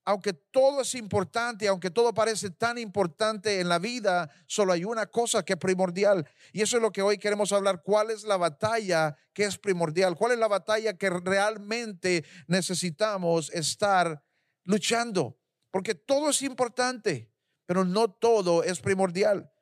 aunque 0.05 0.33
todo 0.33 0.81
es 0.83 0.95
importante, 0.95 1.69
aunque 1.69 1.91
todo 1.91 2.13
parece 2.13 2.51
tan 2.51 2.77
importante 2.77 3.61
en 3.61 3.69
la 3.69 3.79
vida, 3.79 4.31
solo 4.47 4.73
hay 4.73 4.85
una 4.85 5.07
cosa 5.07 5.45
que 5.45 5.53
es 5.53 5.59
primordial. 5.59 6.29
Y 6.53 6.63
eso 6.63 6.77
es 6.77 6.83
lo 6.83 6.91
que 6.91 7.03
hoy 7.03 7.19
queremos 7.19 7.53
hablar. 7.53 7.83
¿Cuál 7.83 8.11
es 8.11 8.25
la 8.25 8.37
batalla 8.37 9.17
que 9.33 9.45
es 9.45 9.59
primordial? 9.59 10.17
¿Cuál 10.17 10.33
es 10.33 10.39
la 10.39 10.49
batalla 10.49 10.95
que 10.95 11.09
realmente 11.09 12.25
necesitamos 12.49 13.51
estar 13.51 14.25
luchando? 14.65 15.39
Porque 15.71 15.95
todo 15.95 16.31
es 16.31 16.43
importante, 16.43 17.31
pero 17.65 17.85
no 17.85 18.11
todo 18.11 18.65
es 18.65 18.81
primordial. 18.81 19.53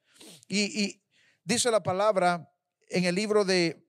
Y, 0.48 1.02
dice 1.44 1.70
la 1.70 1.82
palabra 1.82 2.52
en 2.88 3.04
el 3.04 3.14
libro 3.14 3.44
de 3.44 3.86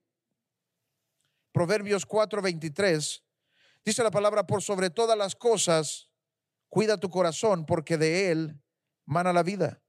Proverbios 1.53 2.05
4:23, 2.05 3.23
dice 3.83 4.03
la 4.03 4.11
palabra, 4.11 4.45
por 4.45 4.61
sobre 4.61 4.89
todas 4.89 5.17
las 5.17 5.35
cosas, 5.35 6.10
Cuida 6.71 6.97
tu 6.97 7.09
corazón 7.09 7.65
porque 7.65 7.97
de 7.97 8.31
él 8.31 8.57
mana 9.05 9.33
la 9.33 9.43
vida. 9.43 9.83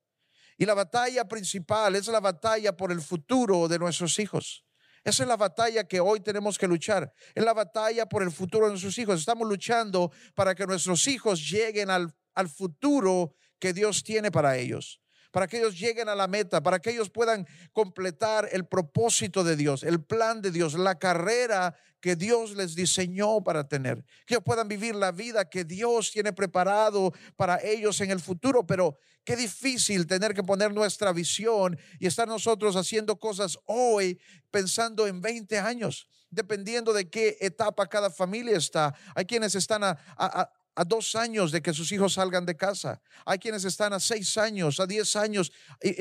Y 0.59 0.67
la 0.67 0.75
batalla 0.75 1.29
principal 1.29 1.95
es 1.95 2.09
la 2.09 2.19
batalla 2.19 2.77
por 2.77 2.91
el 2.91 3.01
futuro 3.01 3.69
de 3.69 3.79
nuestros 3.79 4.19
hijos. 4.19 4.67
Esa 5.05 5.23
es 5.23 5.29
la 5.29 5.37
batalla 5.37 5.85
que 5.85 6.01
hoy 6.01 6.19
tenemos 6.19 6.59
que 6.59 6.67
luchar. 6.67 7.13
Es 7.37 7.45
la 7.45 7.53
batalla 7.53 8.07
por 8.07 8.25
el 8.25 8.33
futuro 8.33 8.67
de 8.67 8.73
nuestros 8.73 8.99
hijos. 8.99 9.21
Estamos 9.21 9.49
luchando 9.49 10.11
para 10.35 10.57
que 10.57 10.67
nuestros 10.67 11.07
hijos 11.07 11.49
lleguen 11.49 11.89
al, 11.89 12.13
al 12.35 12.49
futuro 12.49 13.37
que 13.61 13.73
Dios 13.73 14.03
tiene 14.03 14.33
para 14.33 14.57
ellos 14.57 15.02
para 15.33 15.49
que 15.49 15.59
ellos 15.59 15.77
lleguen 15.77 16.09
a 16.09 16.15
la 16.15 16.29
meta, 16.29 16.63
para 16.63 16.79
que 16.79 16.91
ellos 16.91 17.11
puedan 17.11 17.47
completar 17.73 18.49
el 18.53 18.67
propósito 18.67 19.43
de 19.43 19.57
Dios, 19.57 19.83
el 19.83 20.01
plan 20.01 20.41
de 20.41 20.53
Dios, 20.53 20.75
la 20.75 20.99
carrera 20.99 21.75
que 22.01 22.17
Dios 22.17 22.55
les 22.57 22.75
diseñó 22.75 23.43
para 23.43 23.67
tener, 23.67 24.05
que 24.27 24.35
ellos 24.35 24.45
puedan 24.45 24.69
vivir 24.69 24.95
la 24.95 25.13
vida 25.13 25.49
que 25.49 25.65
Dios 25.65 26.11
tiene 26.11 26.33
preparado 26.33 27.13
para 27.37 27.63
ellos 27.63 28.01
en 28.01 28.11
el 28.11 28.21
futuro. 28.21 28.67
Pero 28.67 28.99
qué 29.25 29.37
difícil 29.37 30.07
tener 30.07 30.35
que 30.35 30.43
poner 30.43 30.75
nuestra 30.75 31.13
visión 31.13 31.79
y 31.99 32.07
estar 32.07 32.27
nosotros 32.29 32.77
haciendo 32.77 33.19
cosas 33.19 33.57
hoy 33.67 34.21
pensando 34.51 35.07
en 35.07 35.21
20 35.23 35.59
años, 35.61 36.09
dependiendo 36.29 36.93
de 36.93 37.09
qué 37.09 37.37
etapa 37.41 37.87
cada 37.87 38.11
familia 38.11 38.57
está. 38.57 38.95
Hay 39.15 39.25
quienes 39.25 39.55
están 39.55 39.85
a, 39.85 40.53
dos 40.77 41.15
años 41.15 41.53
de 41.53 41.61
que 41.61 41.73
sus 41.73 41.93
hijos 41.93 42.15
salgan 42.15 42.47
de 42.47 42.57
casa. 42.57 43.01
Hay 43.27 43.39
quienes 43.39 43.65
están 43.65 43.93
a 43.93 44.01
seis 44.01 44.37
años, 44.39 44.81
a 44.81 44.87
diez 44.87 45.17
años, 45.17 45.53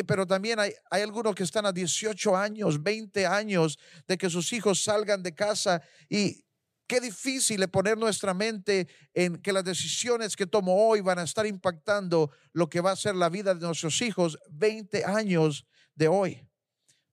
pero 0.07 0.25
también 0.25 0.59
hay, 0.59 0.73
hay 0.89 1.01
algunos 1.01 1.35
que 1.35 1.43
están 1.43 1.65
a 1.65 1.71
18 1.71 2.35
años, 2.35 2.81
20 2.81 3.25
años 3.25 3.77
de 4.07 4.17
que 4.17 4.29
sus 4.29 4.51
hijos 4.53 4.83
salgan 4.83 5.21
de 5.23 5.35
casa. 5.35 5.81
Y 6.09 6.45
qué 6.87 6.99
difícil 6.99 7.61
es 7.63 7.69
poner 7.69 7.97
nuestra 7.97 8.33
mente 8.33 8.87
en 9.13 9.41
que 9.41 9.53
las 9.53 9.63
decisiones 9.63 10.35
que 10.35 10.47
tomo 10.47 10.87
hoy 10.87 11.01
van 11.01 11.19
a 11.19 11.23
estar 11.23 11.45
impactando 11.45 12.31
lo 12.53 12.69
que 12.69 12.81
va 12.81 12.91
a 12.91 12.95
ser 12.95 13.15
la 13.15 13.29
vida 13.29 13.53
de 13.53 13.65
nuestros 13.65 14.01
hijos 14.01 14.37
20 14.49 15.05
años 15.05 15.65
de 15.95 16.07
hoy. 16.07 16.47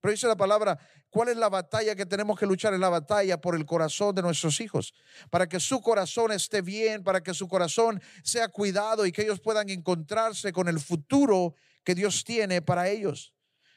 Pero 0.00 0.12
dice 0.12 0.26
la 0.26 0.36
palabra, 0.36 0.78
¿cuál 1.10 1.28
es 1.28 1.36
la 1.36 1.48
batalla 1.48 1.94
que 1.94 2.06
tenemos 2.06 2.38
que 2.38 2.46
luchar? 2.46 2.74
Es 2.74 2.80
la 2.80 2.88
batalla 2.88 3.40
por 3.40 3.54
el 3.54 3.64
corazón 3.66 4.14
de 4.14 4.22
nuestros 4.22 4.60
hijos, 4.60 4.94
para 5.30 5.48
que 5.48 5.60
su 5.60 5.80
corazón 5.80 6.32
esté 6.32 6.62
bien, 6.62 7.02
para 7.02 7.22
que 7.22 7.34
su 7.34 7.48
corazón 7.48 8.00
sea 8.22 8.48
cuidado 8.48 9.06
y 9.06 9.12
que 9.12 9.22
ellos 9.22 9.40
puedan 9.40 9.68
encontrarse 9.70 10.52
con 10.52 10.68
el 10.68 10.80
futuro 10.80 11.54
que 11.84 11.94
Dios 11.94 12.24
tiene 12.24 12.62
para 12.62 12.88
ellos. 12.88 13.32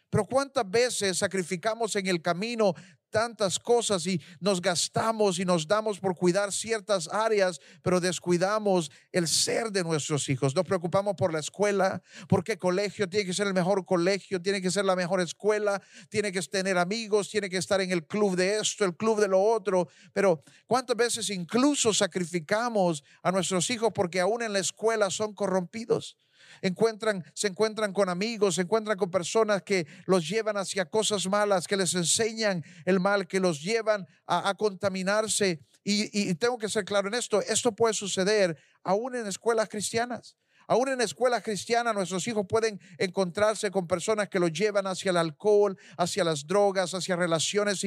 Pero 0.09 0.25
cuántas 0.25 0.69
veces 0.69 1.17
sacrificamos 1.17 1.95
en 1.95 2.07
el 2.07 2.21
camino 2.21 2.75
tantas 3.11 3.59
cosas 3.59 4.07
y 4.07 4.19
nos 4.39 4.61
gastamos 4.61 5.37
y 5.37 5.45
nos 5.45 5.67
damos 5.67 5.99
por 5.99 6.15
cuidar 6.15 6.51
ciertas 6.51 7.07
áreas, 7.09 7.59
pero 7.83 7.99
descuidamos 7.99 8.89
el 9.11 9.27
ser 9.27 9.71
de 9.71 9.83
nuestros 9.83 10.27
hijos. 10.29 10.55
Nos 10.55 10.65
preocupamos 10.65 11.15
por 11.15 11.31
la 11.31 11.39
escuela, 11.39 12.01
por 12.27 12.43
qué 12.43 12.57
colegio 12.57 13.07
tiene 13.07 13.25
que 13.25 13.33
ser 13.33 13.47
el 13.47 13.53
mejor 13.53 13.85
colegio, 13.85 14.41
tiene 14.41 14.61
que 14.61 14.71
ser 14.71 14.85
la 14.85 14.95
mejor 14.95 15.21
escuela, 15.21 15.81
tiene 16.09 16.31
que 16.31 16.41
tener 16.41 16.77
amigos, 16.77 17.29
tiene 17.29 17.49
que 17.49 17.57
estar 17.57 17.81
en 17.81 17.91
el 17.91 18.07
club 18.07 18.35
de 18.35 18.57
esto, 18.57 18.85
el 18.85 18.95
club 18.95 19.19
de 19.19 19.27
lo 19.27 19.41
otro. 19.41 19.87
Pero 20.13 20.43
cuántas 20.65 20.95
veces 20.95 21.29
incluso 21.29 21.93
sacrificamos 21.93 23.03
a 23.21 23.31
nuestros 23.31 23.69
hijos 23.69 23.91
porque 23.93 24.19
aún 24.19 24.41
en 24.41 24.53
la 24.53 24.59
escuela 24.59 25.09
son 25.09 25.33
corrompidos 25.33 26.17
encuentran, 26.61 27.23
se 27.33 27.47
encuentran 27.47 27.93
con 27.93 28.09
amigos, 28.09 28.55
se 28.55 28.61
encuentran 28.61 28.97
con 28.97 29.11
personas 29.11 29.61
que 29.63 29.87
los 30.05 30.27
llevan 30.27 30.57
hacia 30.57 30.85
cosas 30.85 31.27
malas, 31.27 31.67
que 31.67 31.77
les 31.77 31.93
enseñan 31.93 32.63
el 32.85 32.99
mal, 32.99 33.27
que 33.27 33.39
los 33.39 33.61
llevan 33.61 34.07
a, 34.25 34.53
contaminarse. 34.55 35.61
Y, 35.83 36.33
tengo 36.35 36.57
que 36.57 36.69
ser 36.69 36.85
claro 36.85 37.07
en 37.07 37.15
esto, 37.15 37.41
esto 37.41 37.73
puede 37.73 37.93
suceder 37.93 38.57
aún 38.83 39.15
en 39.15 39.27
escuelas 39.27 39.69
cristianas. 39.69 40.37
Aún 40.67 40.87
en 40.89 41.01
escuelas 41.01 41.43
cristianas 41.43 41.93
nuestros 41.93 42.25
hijos 42.27 42.45
pueden 42.47 42.79
encontrarse 42.97 43.71
con 43.71 43.87
personas 43.87 44.29
que 44.29 44.39
los 44.39 44.53
llevan 44.53 44.87
hacia 44.87 45.09
el 45.09 45.17
alcohol, 45.17 45.77
hacia 45.97 46.23
las 46.23 46.47
drogas, 46.47 46.93
hacia 46.93 47.15
relaciones 47.15 47.83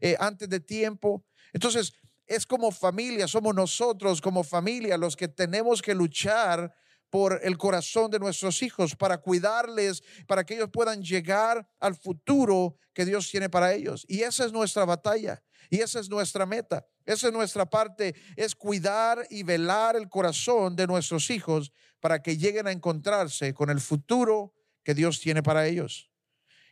eh, 0.00 0.16
antes 0.18 0.48
de 0.48 0.58
tiempo. 0.58 1.24
Entonces, 1.52 1.92
es 2.26 2.46
como 2.46 2.70
familia, 2.72 3.28
somos 3.28 3.54
nosotros 3.54 4.20
como 4.20 4.42
familia 4.42 4.96
los 4.96 5.16
que 5.16 5.28
tenemos 5.28 5.82
que 5.82 5.94
luchar 5.94 6.74
por 7.14 7.38
el 7.44 7.56
corazón 7.56 8.10
de 8.10 8.18
nuestros 8.18 8.60
hijos, 8.60 8.96
para 8.96 9.18
cuidarles, 9.18 10.02
para 10.26 10.42
que 10.42 10.54
ellos 10.54 10.70
puedan 10.72 11.00
llegar 11.00 11.64
al 11.78 11.94
futuro 11.94 12.76
que 12.92 13.04
Dios 13.04 13.30
tiene 13.30 13.48
para 13.48 13.72
ellos. 13.72 14.04
Y 14.08 14.22
esa 14.22 14.44
es 14.44 14.52
nuestra 14.52 14.84
batalla, 14.84 15.40
y 15.70 15.78
esa 15.78 16.00
es 16.00 16.10
nuestra 16.10 16.44
meta. 16.44 16.84
Esa 17.04 17.28
es 17.28 17.32
nuestra 17.32 17.66
parte, 17.66 18.16
es 18.34 18.56
cuidar 18.56 19.28
y 19.30 19.44
velar 19.44 19.94
el 19.94 20.08
corazón 20.08 20.74
de 20.74 20.88
nuestros 20.88 21.30
hijos 21.30 21.70
para 22.00 22.20
que 22.20 22.36
lleguen 22.36 22.66
a 22.66 22.72
encontrarse 22.72 23.54
con 23.54 23.70
el 23.70 23.80
futuro 23.80 24.52
que 24.82 24.92
Dios 24.92 25.20
tiene 25.20 25.40
para 25.40 25.68
ellos. 25.68 26.10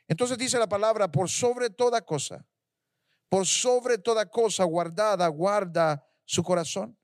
Entonces 0.09 0.39
dice 0.39 0.59
la 0.59 0.69
palabra, 0.69 1.13
por 1.13 1.31
sobre 1.31 1.71
toda 1.71 2.01
cosa, 2.05 2.45
por 3.29 3.47
sobre 3.47 3.97
toda 3.97 4.29
cosa 4.29 4.65
guardada, 4.65 5.29
guarda 5.29 6.05
su 6.25 6.43
corazón. 6.43 6.99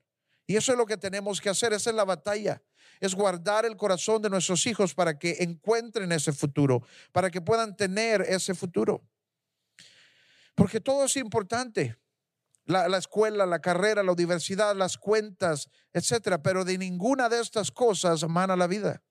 Y 0.45 0.57
eso 0.57 0.73
es 0.73 0.77
lo 0.77 0.85
que 0.85 0.97
tenemos 0.97 1.39
que 1.39 1.47
hacer, 1.47 1.71
esa 1.71 1.89
es 1.89 1.95
la 1.95 2.03
batalla, 2.03 2.61
es 2.99 3.15
guardar 3.15 3.65
el 3.65 3.77
corazón 3.77 4.21
de 4.21 4.29
nuestros 4.29 4.65
hijos 4.65 4.93
para 4.93 5.17
que 5.17 5.37
encuentren 5.39 6.11
ese 6.11 6.33
futuro, 6.33 6.83
para 7.11 7.29
que 7.29 7.41
puedan 7.41 7.75
tener 7.75 8.21
ese 8.21 8.53
futuro. 8.53 9.03
Porque 10.55 10.81
todo 10.81 11.05
es 11.05 11.15
importante. 11.15 11.97
La, 12.65 12.87
la, 12.87 12.97
escuela, 12.97 13.45
la 13.45 13.61
carrera, 13.61 14.03
la 14.03 14.11
universidad, 14.11 14.75
las 14.75 14.97
cuentas, 14.97 15.69
etcétera. 15.91 16.43
Pero 16.43 16.65
de 16.65 16.77
ninguna 16.77 17.29
de 17.29 17.39
estas 17.39 17.71
cosas 17.71 18.27
mana 18.27 18.55
la 18.55 18.67
vida. 18.67 19.01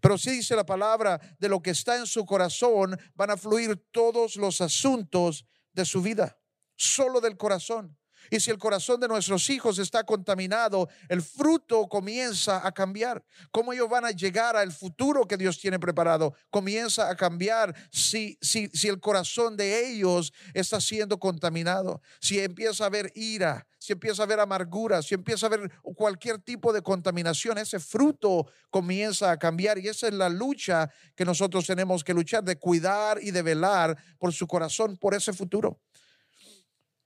Pero 0.00 0.18
sí 0.18 0.32
dice 0.32 0.56
la 0.56 0.66
palabra, 0.66 1.20
de 1.38 1.48
lo 1.48 1.62
que 1.62 1.70
está 1.70 1.96
en 1.96 2.06
su 2.06 2.26
corazón 2.26 2.98
van 3.14 3.30
a 3.30 3.36
fluir 3.36 3.76
todos 3.90 4.36
los 4.36 4.60
asuntos 4.60 5.46
de 5.72 5.84
su 5.84 6.02
vida. 6.02 6.38
Solo 6.76 7.20
del 7.20 7.36
corazón. 7.36 7.96
Y 8.30 8.40
si 8.40 8.50
el 8.50 8.58
corazón 8.58 9.00
de 9.00 9.08
nuestros 9.08 9.48
hijos 9.50 9.78
está 9.78 10.04
contaminado, 10.04 10.88
el 11.08 11.22
fruto 11.22 11.86
comienza 11.88 12.66
a 12.66 12.72
cambiar. 12.72 13.24
¿Cómo 13.50 13.72
ellos 13.72 13.88
van 13.88 14.04
a 14.04 14.10
llegar 14.10 14.56
al 14.56 14.72
futuro 14.72 15.26
que 15.26 15.36
Dios 15.36 15.58
tiene 15.58 15.78
preparado? 15.78 16.34
Comienza 16.50 17.08
a 17.08 17.16
cambiar 17.16 17.74
si, 17.90 18.38
si, 18.40 18.68
si 18.68 18.88
el 18.88 19.00
corazón 19.00 19.56
de 19.56 19.88
ellos 19.88 20.32
está 20.52 20.80
siendo 20.80 21.18
contaminado. 21.18 22.00
Si 22.20 22.38
empieza 22.40 22.84
a 22.84 22.86
haber 22.88 23.12
ira, 23.14 23.66
si 23.84 23.92
empieza 23.92 24.22
a 24.22 24.24
haber 24.24 24.40
amargura, 24.40 25.02
si 25.02 25.14
empieza 25.14 25.44
a 25.44 25.48
haber 25.48 25.70
cualquier 25.82 26.38
tipo 26.38 26.72
de 26.72 26.80
contaminación, 26.80 27.58
ese 27.58 27.78
fruto 27.78 28.46
comienza 28.70 29.30
a 29.30 29.38
cambiar. 29.38 29.78
Y 29.78 29.88
esa 29.88 30.08
es 30.08 30.14
la 30.14 30.30
lucha 30.30 30.90
que 31.14 31.26
nosotros 31.26 31.66
tenemos 31.66 32.02
que 32.02 32.14
luchar, 32.14 32.42
de 32.42 32.58
cuidar 32.58 33.18
y 33.22 33.30
de 33.30 33.42
velar 33.42 33.98
por 34.18 34.32
su 34.32 34.46
corazón, 34.46 34.96
por 34.96 35.14
ese 35.14 35.34
futuro. 35.34 35.80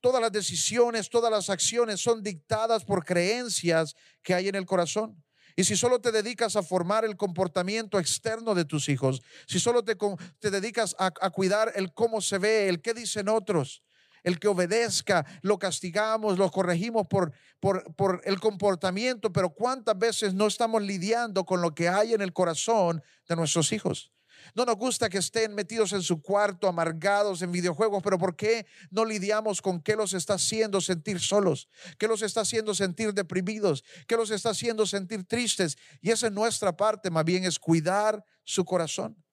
Todas 0.01 0.21
las 0.21 0.31
decisiones, 0.31 1.09
todas 1.09 1.31
las 1.31 1.49
acciones 1.49 1.99
son 1.99 2.23
dictadas 2.23 2.85
por 2.85 3.03
creencias 3.03 3.95
que 4.21 4.33
hay 4.33 4.47
en 4.47 4.55
el 4.55 4.65
corazón. 4.65 5.23
Y 5.55 5.65
si 5.65 5.75
solo 5.75 5.99
te 5.99 6.13
dedicas 6.13 6.55
a 6.55 6.63
formar 6.63 7.03
el 7.03 7.17
comportamiento 7.17 7.99
externo 7.99 8.55
de 8.55 8.63
tus 8.63 8.87
hijos, 8.87 9.21
si 9.45 9.59
solo 9.59 9.83
te, 9.83 9.97
te 10.39 10.51
dedicas 10.51 10.95
a, 10.97 11.07
a, 11.19 11.29
cuidar 11.31 11.73
el 11.75 11.93
cómo 11.93 12.21
se 12.21 12.37
ve, 12.37 12.69
el 12.69 12.81
qué 12.81 12.93
dicen 12.93 13.27
otros, 13.27 13.83
el 14.23 14.39
que 14.39 14.47
obedezca, 14.47 15.25
lo 15.41 15.59
castigamos, 15.59 16.37
lo 16.37 16.49
corregimos 16.49 17.07
por, 17.07 17.33
por, 17.59 17.93
por 17.95 18.21
el 18.23 18.39
comportamiento, 18.39 19.33
pero 19.33 19.49
cuántas 19.49 19.97
veces 19.97 20.33
no 20.33 20.47
estamos 20.47 20.81
lidiando 20.81 21.45
con 21.45 21.61
lo 21.61 21.75
que 21.75 21.89
hay 21.89 22.13
en 22.13 22.21
el 22.21 22.31
corazón 22.31 23.03
de 23.27 23.35
nuestros 23.35 23.73
hijos. 23.73 24.13
No 24.55 24.65
nos 24.65 24.75
gusta 24.75 25.09
que 25.09 25.19
estén 25.19 25.53
metidos 25.53 25.93
en 25.93 26.01
su 26.01 26.21
cuarto, 26.21 26.67
amargados 26.67 27.41
en 27.41 27.51
videojuegos, 27.51 28.01
pero 28.03 28.17
¿por 28.17 28.35
qué 28.35 28.65
no 28.89 29.05
lidiamos 29.05 29.61
con 29.61 29.81
qué 29.81 29.95
los 29.95 30.13
está 30.13 30.35
haciendo 30.35 30.81
sentir 30.81 31.19
solos? 31.19 31.69
¿Qué 31.97 32.07
los 32.07 32.21
está 32.21 32.41
haciendo 32.41 32.73
sentir 32.73 33.13
deprimidos? 33.13 33.83
¿Qué 34.07 34.15
los 34.15 34.31
está 34.31 34.49
haciendo 34.49 34.85
sentir 34.85 35.25
tristes? 35.25 35.77
Y 36.01 36.11
esa 36.11 36.27
es 36.27 36.33
nuestra 36.33 36.75
parte, 36.75 37.09
más 37.09 37.25
bien 37.25 37.45
es 37.45 37.59
cuidar 37.59 38.23
su 38.43 38.65
corazón. 38.65 39.23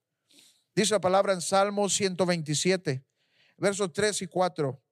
Dice 0.75 0.93
la 0.95 1.01
palabra 1.01 1.33
en 1.33 1.41
Salmo 1.41 1.89
127, 1.89 3.03
versos 3.57 3.93
3 3.93 4.23
y 4.23 4.27
4. 4.27 4.83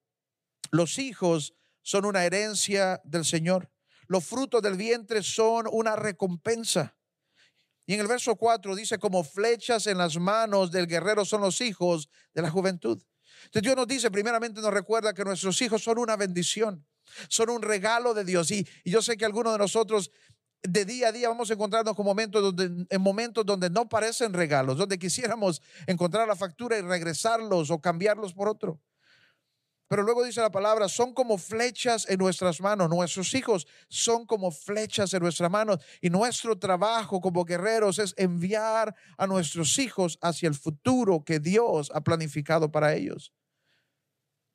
Los 0.71 0.97
hijos 0.97 1.53
son 1.83 2.05
una 2.05 2.25
herencia 2.25 2.99
del 3.03 3.23
Señor. 3.23 3.71
Los 4.07 4.25
frutos 4.25 4.61
del 4.61 4.75
vientre 4.75 5.21
son 5.21 5.67
una 5.71 5.95
recompensa. 5.95 6.97
Y 7.85 7.93
en 7.93 7.99
el 7.99 8.07
verso 8.07 8.35
4 8.35 8.75
dice, 8.75 8.97
como 8.97 9.23
flechas 9.23 9.87
en 9.87 9.97
las 9.97 10.17
manos 10.17 10.71
del 10.71 10.87
guerrero 10.87 11.23
son 11.25 11.41
los 11.41 11.61
hijos 11.61 12.09
de 12.33 12.41
la 12.41 12.49
juventud. 12.49 13.01
Entonces 13.45 13.63
Dios 13.63 13.75
nos 13.75 13.87
dice, 13.87 14.09
primeramente 14.09 14.61
nos 14.61 14.73
recuerda 14.73 15.13
que 15.13 15.23
nuestros 15.23 15.61
hijos 15.61 15.83
son 15.83 15.99
una 15.99 16.15
bendición, 16.15 16.85
son 17.27 17.49
un 17.49 17.61
regalo 17.61 18.13
de 18.13 18.23
Dios. 18.23 18.49
Y, 18.51 18.67
yo 18.83 19.01
sé 19.01 19.17
que 19.17 19.25
algunos 19.25 19.53
de 19.53 19.59
nosotros 19.59 20.11
de 20.63 20.83
día 20.83 21.09
a 21.09 21.11
día 21.11 21.29
vamos 21.29 21.51
a 21.51 21.53
encontrarnos 21.53 21.95
con 21.95 22.05
momentos 22.05 22.41
donde, 22.41 22.87
en 22.89 23.01
momentos 23.01 23.45
donde 23.45 23.69
no 23.69 23.87
parecen 23.87 24.33
regalos, 24.33 24.77
donde 24.77 24.97
quisiéramos 24.97 25.61
encontrar 25.85 26.27
la 26.27 26.35
factura 26.35 26.77
y 26.77 26.81
regresarlos 26.81 27.69
o 27.69 27.79
cambiarlos 27.79 28.33
por 28.33 28.47
otro. 28.47 28.81
Pero 29.95 30.03
luego 30.03 30.25
dice 30.25 30.41
la 30.41 30.51
palabra, 30.51 30.89
son 30.89 31.13
como 31.13 31.37
flechas 31.37 32.05
en 32.09 32.17
nuestras 32.17 32.59
manos. 32.59 32.89
Nuestros 32.89 33.33
hijos 33.33 33.65
son 33.87 34.25
como 34.25 34.51
flechas 34.51 35.13
en 35.13 35.23
nuestras 35.23 35.49
manos. 35.49 35.79
Y 36.01 36.09
nuestro 36.09 36.59
trabajo 36.59 37.21
como 37.21 37.45
guerreros 37.45 37.97
es 37.99 38.13
enviar 38.17 38.93
a 39.17 39.25
nuestros 39.25 39.79
hijos 39.79 40.19
hacia 40.21 40.49
el 40.49 40.55
futuro 40.55 41.23
que 41.23 41.39
Dios 41.39 41.93
ha 41.95 42.01
planificado 42.01 42.69
para 42.69 42.93
ellos. 42.93 43.31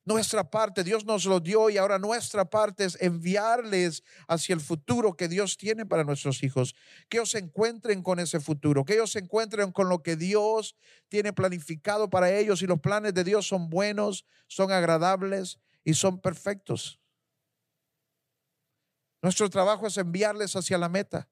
Nuestra 0.03 0.49
parte, 0.49 0.83
Dios 0.83 1.05
nos 1.05 1.25
lo 1.25 1.39
dio 1.39 1.69
y 1.69 1.77
ahora 1.77 1.99
nuestra 1.99 2.45
parte 2.45 2.85
es 2.85 2.97
enviarles 3.01 4.03
hacia 4.27 4.55
el 4.55 4.59
futuro 4.59 5.15
que 5.15 5.27
Dios 5.27 5.57
tiene 5.57 5.85
para 5.85 6.03
nuestros 6.03 6.41
hijos. 6.41 6.73
Que 7.07 7.17
ellos 7.17 7.29
se 7.29 7.37
encuentren 7.37 8.01
con 8.01 8.19
ese 8.19 8.39
futuro, 8.39 8.83
que 8.83 8.93
ellos 8.93 9.11
se 9.11 9.19
encuentren 9.19 9.71
con 9.71 9.89
lo 9.89 10.01
que 10.01 10.15
Dios 10.15 10.75
tiene 11.07 11.33
planificado 11.33 12.09
para 12.09 12.31
ellos 12.31 12.63
y 12.63 12.67
los 12.67 12.79
planes 12.79 13.13
de 13.13 13.23
Dios 13.23 13.47
son 13.47 13.69
buenos, 13.69 14.25
son 14.47 14.71
agradables 14.71 15.59
y 15.83 15.93
son 15.93 16.19
perfectos. 16.19 16.99
Nuestro 19.21 19.51
trabajo 19.51 19.85
es 19.85 19.97
enviarles 19.97 20.55
hacia 20.55 20.79
la 20.79 20.89
meta. 20.89 21.29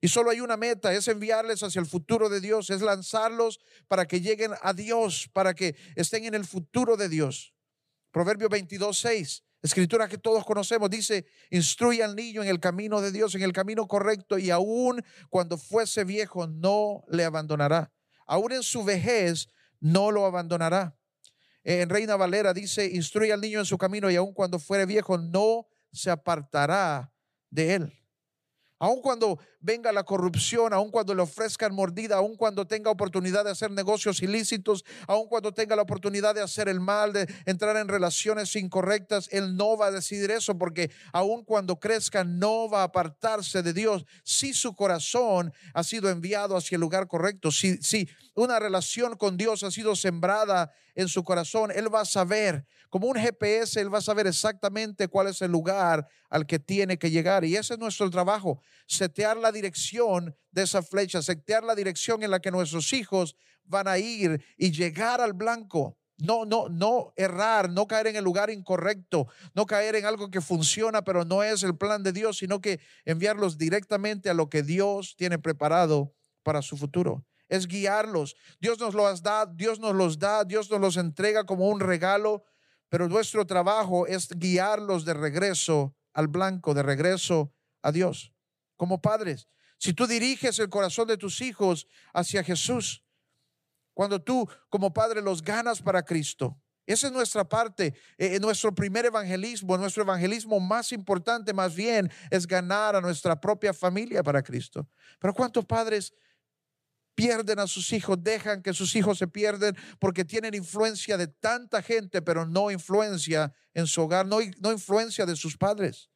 Y 0.00 0.08
solo 0.08 0.30
hay 0.30 0.40
una 0.40 0.56
meta, 0.56 0.92
es 0.92 1.06
enviarles 1.06 1.62
hacia 1.62 1.80
el 1.80 1.86
futuro 1.86 2.28
de 2.28 2.40
Dios, 2.40 2.70
es 2.70 2.82
lanzarlos 2.82 3.60
para 3.86 4.04
que 4.06 4.20
lleguen 4.20 4.50
a 4.60 4.72
Dios, 4.72 5.30
para 5.32 5.54
que 5.54 5.76
estén 5.94 6.24
en 6.24 6.34
el 6.34 6.44
futuro 6.44 6.96
de 6.96 7.08
Dios. 7.08 7.53
Proverbio 8.14 8.48
22, 8.48 8.96
6. 8.96 9.42
Escritura 9.60 10.06
que 10.06 10.18
todos 10.18 10.44
conocemos, 10.44 10.88
dice, 10.88 11.26
instruye 11.50 12.00
al 12.00 12.14
niño 12.14 12.44
en 12.44 12.48
el 12.48 12.60
camino 12.60 13.00
de 13.00 13.10
Dios, 13.10 13.34
en 13.34 13.42
el 13.42 13.52
camino 13.52 13.88
correcto, 13.88 14.38
y 14.38 14.50
aún 14.50 15.02
cuando 15.30 15.58
fuese 15.58 16.04
viejo 16.04 16.46
no 16.46 17.02
le 17.08 17.24
abandonará. 17.24 17.92
Aún 18.24 18.52
en 18.52 18.62
su 18.62 18.84
vejez 18.84 19.48
no 19.80 20.12
lo 20.12 20.26
abandonará. 20.26 20.96
En 21.64 21.88
Reina 21.88 22.14
Valera 22.14 22.54
dice, 22.54 22.86
instruye 22.86 23.32
al 23.32 23.40
niño 23.40 23.58
en 23.58 23.66
su 23.66 23.76
camino, 23.78 24.08
y 24.08 24.14
aún 24.14 24.32
cuando 24.32 24.60
fuere 24.60 24.86
viejo 24.86 25.18
no 25.18 25.66
se 25.90 26.08
apartará 26.12 27.12
de 27.50 27.74
él. 27.74 28.03
Aun 28.84 29.00
cuando 29.00 29.38
venga 29.60 29.92
la 29.92 30.04
corrupción, 30.04 30.74
aun 30.74 30.90
cuando 30.90 31.14
le 31.14 31.22
ofrezcan 31.22 31.74
mordida, 31.74 32.16
aun 32.16 32.36
cuando 32.36 32.66
tenga 32.66 32.90
oportunidad 32.90 33.42
de 33.42 33.50
hacer 33.50 33.70
negocios 33.70 34.20
ilícitos, 34.20 34.84
aun 35.06 35.26
cuando 35.26 35.54
tenga 35.54 35.74
la 35.74 35.80
oportunidad 35.80 36.34
de 36.34 36.42
hacer 36.42 36.68
el 36.68 36.80
mal, 36.80 37.14
de 37.14 37.26
entrar 37.46 37.78
en 37.78 37.88
relaciones 37.88 38.54
incorrectas, 38.56 39.30
él 39.32 39.56
no 39.56 39.78
va 39.78 39.86
a 39.86 39.90
decidir 39.90 40.30
eso 40.30 40.58
porque 40.58 40.90
aun 41.14 41.44
cuando 41.44 41.80
crezca 41.80 42.24
no 42.24 42.68
va 42.68 42.82
a 42.82 42.90
apartarse 42.92 43.62
de 43.62 43.72
Dios. 43.72 44.04
Si 44.22 44.52
su 44.52 44.76
corazón 44.76 45.54
ha 45.72 45.82
sido 45.82 46.10
enviado 46.10 46.54
hacia 46.54 46.76
el 46.76 46.82
lugar 46.82 47.08
correcto, 47.08 47.50
si, 47.50 47.78
si 47.78 48.06
una 48.34 48.58
relación 48.58 49.16
con 49.16 49.38
Dios 49.38 49.62
ha 49.62 49.70
sido 49.70 49.96
sembrada 49.96 50.74
en 50.94 51.08
su 51.08 51.24
corazón, 51.24 51.70
él 51.74 51.92
va 51.92 52.02
a 52.02 52.04
saber, 52.04 52.66
como 52.90 53.08
un 53.08 53.16
GPS, 53.16 53.80
él 53.80 53.92
va 53.92 53.98
a 53.98 54.02
saber 54.02 54.26
exactamente 54.26 55.08
cuál 55.08 55.28
es 55.28 55.42
el 55.42 55.50
lugar 55.50 56.06
al 56.30 56.46
que 56.46 56.58
tiene 56.58 56.98
que 56.98 57.10
llegar. 57.10 57.44
Y 57.44 57.56
ese 57.56 57.74
es 57.74 57.80
nuestro 57.80 58.10
trabajo, 58.10 58.60
setear 58.86 59.36
la 59.36 59.52
dirección 59.52 60.36
de 60.50 60.62
esa 60.62 60.82
flecha, 60.82 61.22
setear 61.22 61.64
la 61.64 61.74
dirección 61.74 62.22
en 62.22 62.30
la 62.30 62.40
que 62.40 62.50
nuestros 62.50 62.92
hijos 62.92 63.36
van 63.64 63.88
a 63.88 63.98
ir 63.98 64.44
y 64.56 64.70
llegar 64.70 65.20
al 65.20 65.32
blanco. 65.32 65.98
No, 66.16 66.44
no, 66.44 66.68
no 66.68 67.12
errar, 67.16 67.68
no 67.68 67.88
caer 67.88 68.06
en 68.06 68.16
el 68.16 68.22
lugar 68.22 68.48
incorrecto, 68.48 69.26
no 69.52 69.66
caer 69.66 69.96
en 69.96 70.06
algo 70.06 70.30
que 70.30 70.40
funciona, 70.40 71.02
pero 71.02 71.24
no 71.24 71.42
es 71.42 71.64
el 71.64 71.76
plan 71.76 72.04
de 72.04 72.12
Dios, 72.12 72.38
sino 72.38 72.60
que 72.60 72.78
enviarlos 73.04 73.58
directamente 73.58 74.30
a 74.30 74.34
lo 74.34 74.48
que 74.48 74.62
Dios 74.62 75.16
tiene 75.16 75.40
preparado 75.40 76.14
para 76.44 76.62
su 76.62 76.76
futuro 76.76 77.24
es 77.48 77.66
guiarlos. 77.66 78.36
Dios 78.60 78.78
nos 78.78 78.94
los 78.94 79.22
da, 79.22 79.46
Dios 79.46 79.78
nos 79.78 79.94
los 79.94 80.18
da, 80.18 80.44
Dios 80.44 80.70
nos 80.70 80.80
los 80.80 80.96
entrega 80.96 81.44
como 81.44 81.68
un 81.68 81.80
regalo, 81.80 82.44
pero 82.94 83.08
nuestro 83.08 83.44
trabajo 83.44 84.06
es 84.06 84.28
guiarlos 84.28 85.04
de 85.04 85.14
regreso 85.14 85.96
al 86.12 86.28
blanco, 86.28 86.74
de 86.74 86.84
regreso 86.84 87.52
a 87.82 87.90
Dios. 87.90 88.32
Como 88.76 89.02
padres, 89.02 89.48
si 89.78 89.92
tú 89.92 90.06
diriges 90.06 90.60
el 90.60 90.68
corazón 90.68 91.08
de 91.08 91.16
tus 91.16 91.40
hijos 91.40 91.88
hacia 92.12 92.44
Jesús, 92.44 93.04
cuando 93.94 94.22
tú 94.22 94.48
como 94.68 94.92
padre 94.92 95.22
los 95.22 95.42
ganas 95.42 95.82
para 95.82 96.04
Cristo, 96.04 96.56
Esa 96.86 97.08
es 97.08 97.12
nuestra 97.12 97.48
parte, 97.48 97.94
eh, 98.16 98.38
nuestro 98.38 98.72
primer 98.72 99.06
evangelismo, 99.06 99.76
nuestro 99.76 100.04
evangelismo 100.04 100.60
más 100.60 100.92
importante 100.92 101.52
más 101.52 101.74
bien 101.74 102.08
es 102.30 102.46
ganar 102.46 102.94
a 102.94 103.00
nuestra 103.00 103.40
propia 103.40 103.74
familia 103.74 104.22
para 104.22 104.40
Cristo. 104.40 104.88
Pero 105.18 105.34
¿cuántos 105.34 105.64
padres 105.64 106.14
pierden 107.14 107.58
a 107.58 107.66
sus 107.66 107.92
hijos, 107.92 108.18
dejan 108.20 108.62
que 108.62 108.72
sus 108.72 108.94
hijos 108.96 109.18
se 109.18 109.26
pierden 109.26 109.76
porque 109.98 110.24
tienen 110.24 110.54
influencia 110.54 111.16
de 111.16 111.28
tanta 111.28 111.82
gente, 111.82 112.22
pero 112.22 112.46
no 112.46 112.70
influencia 112.70 113.52
en 113.72 113.86
su 113.86 114.02
hogar, 114.02 114.26
no, 114.26 114.38
no 114.60 114.72
influencia 114.72 115.26
de 115.26 115.36
sus 115.36 115.56
padres? 115.56 116.10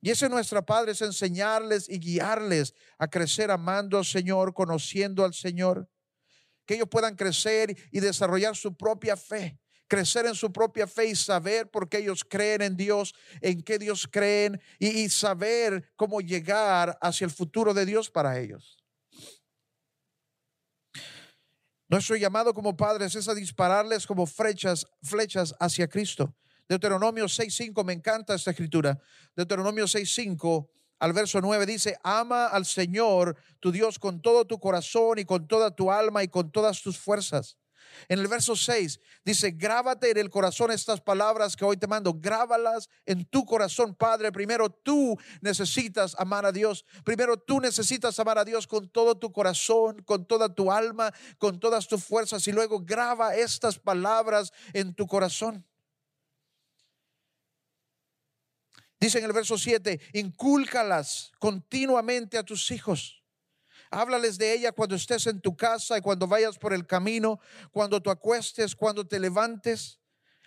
Y 0.00 0.10
ese 0.10 0.24
es 0.24 0.30
nuestra 0.30 0.66
Padre, 0.66 0.92
es 0.92 1.02
enseñarles 1.02 1.88
y 1.88 1.98
guiarles 1.98 2.74
a 2.98 3.08
crecer 3.08 3.52
amando 3.52 3.98
al 3.98 4.04
Señor, 4.04 4.52
conociendo 4.52 5.24
al 5.24 5.32
Señor, 5.32 5.88
que 6.66 6.74
ellos 6.74 6.88
puedan 6.90 7.14
crecer 7.14 7.76
y 7.92 8.00
desarrollar 8.00 8.56
su 8.56 8.76
propia 8.76 9.16
fe 9.16 9.60
crecer 9.92 10.24
en 10.24 10.34
su 10.34 10.50
propia 10.50 10.86
fe 10.86 11.08
y 11.08 11.14
saber 11.14 11.70
por 11.70 11.86
qué 11.86 11.98
ellos 11.98 12.24
creen 12.24 12.62
en 12.62 12.78
Dios, 12.78 13.14
en 13.42 13.60
qué 13.60 13.78
Dios 13.78 14.08
creen 14.10 14.58
y, 14.78 15.10
saber 15.10 15.92
cómo 15.96 16.22
llegar 16.22 16.96
hacia 17.02 17.26
el 17.26 17.30
futuro 17.30 17.74
de 17.74 17.84
Dios 17.84 18.08
para 18.08 18.40
ellos. 18.40 18.81
Nuestro 21.92 22.16
llamado 22.16 22.54
como 22.54 22.74
padres 22.74 23.14
es 23.16 23.28
a 23.28 23.34
dispararles 23.34 24.06
como 24.06 24.24
flechas, 24.24 24.86
flechas 25.02 25.54
hacia 25.60 25.86
Cristo. 25.86 26.34
Deuteronomio 26.66 27.26
6.5, 27.26 27.84
me 27.84 27.92
encanta 27.92 28.34
esta 28.34 28.52
escritura. 28.52 28.98
Deuteronomio 29.36 29.84
6.5 29.84 30.70
al 31.00 31.12
verso 31.12 31.42
9 31.42 31.66
dice, 31.66 31.98
ama 32.02 32.46
al 32.46 32.64
Señor 32.64 33.36
tu 33.60 33.70
Dios 33.70 33.98
con 33.98 34.22
todo 34.22 34.46
tu 34.46 34.58
corazón 34.58 35.18
y 35.18 35.26
con 35.26 35.46
toda 35.46 35.76
tu 35.76 35.90
alma 35.90 36.22
y 36.22 36.28
con 36.28 36.50
todas 36.50 36.80
tus 36.80 36.96
fuerzas. 36.96 37.58
En 38.08 38.18
el 38.18 38.28
verso 38.28 38.56
6 38.56 39.00
dice, 39.24 39.50
grábate 39.52 40.10
en 40.10 40.18
el 40.18 40.30
corazón 40.30 40.70
estas 40.70 41.00
palabras 41.00 41.56
que 41.56 41.64
hoy 41.64 41.76
te 41.76 41.86
mando, 41.86 42.14
grábalas 42.14 42.88
en 43.06 43.24
tu 43.24 43.44
corazón, 43.44 43.94
Padre. 43.94 44.32
Primero 44.32 44.70
tú 44.70 45.18
necesitas 45.40 46.14
amar 46.18 46.46
a 46.46 46.52
Dios. 46.52 46.84
Primero 47.04 47.36
tú 47.36 47.60
necesitas 47.60 48.18
amar 48.18 48.38
a 48.38 48.44
Dios 48.44 48.66
con 48.66 48.88
todo 48.88 49.16
tu 49.16 49.32
corazón, 49.32 50.02
con 50.02 50.26
toda 50.26 50.54
tu 50.54 50.72
alma, 50.72 51.12
con 51.38 51.60
todas 51.60 51.88
tus 51.88 52.04
fuerzas. 52.04 52.46
Y 52.48 52.52
luego 52.52 52.80
graba 52.80 53.34
estas 53.34 53.78
palabras 53.78 54.52
en 54.72 54.94
tu 54.94 55.06
corazón. 55.06 55.64
Dice 59.00 59.18
en 59.18 59.24
el 59.24 59.32
verso 59.32 59.58
7, 59.58 60.00
incúlcalas 60.12 61.32
continuamente 61.40 62.38
a 62.38 62.44
tus 62.44 62.70
hijos. 62.70 63.21
Háblales 63.92 64.38
de 64.38 64.54
ella 64.54 64.72
cuando 64.72 64.96
estés 64.96 65.26
en 65.26 65.42
tu 65.42 65.54
casa 65.54 65.98
y 65.98 66.00
cuando 66.00 66.26
vayas 66.26 66.56
por 66.56 66.72
el 66.72 66.86
camino, 66.86 67.38
cuando 67.70 68.00
te 68.00 68.10
acuestes, 68.10 68.74
cuando 68.74 69.06
te 69.06 69.20
levantes. 69.20 70.00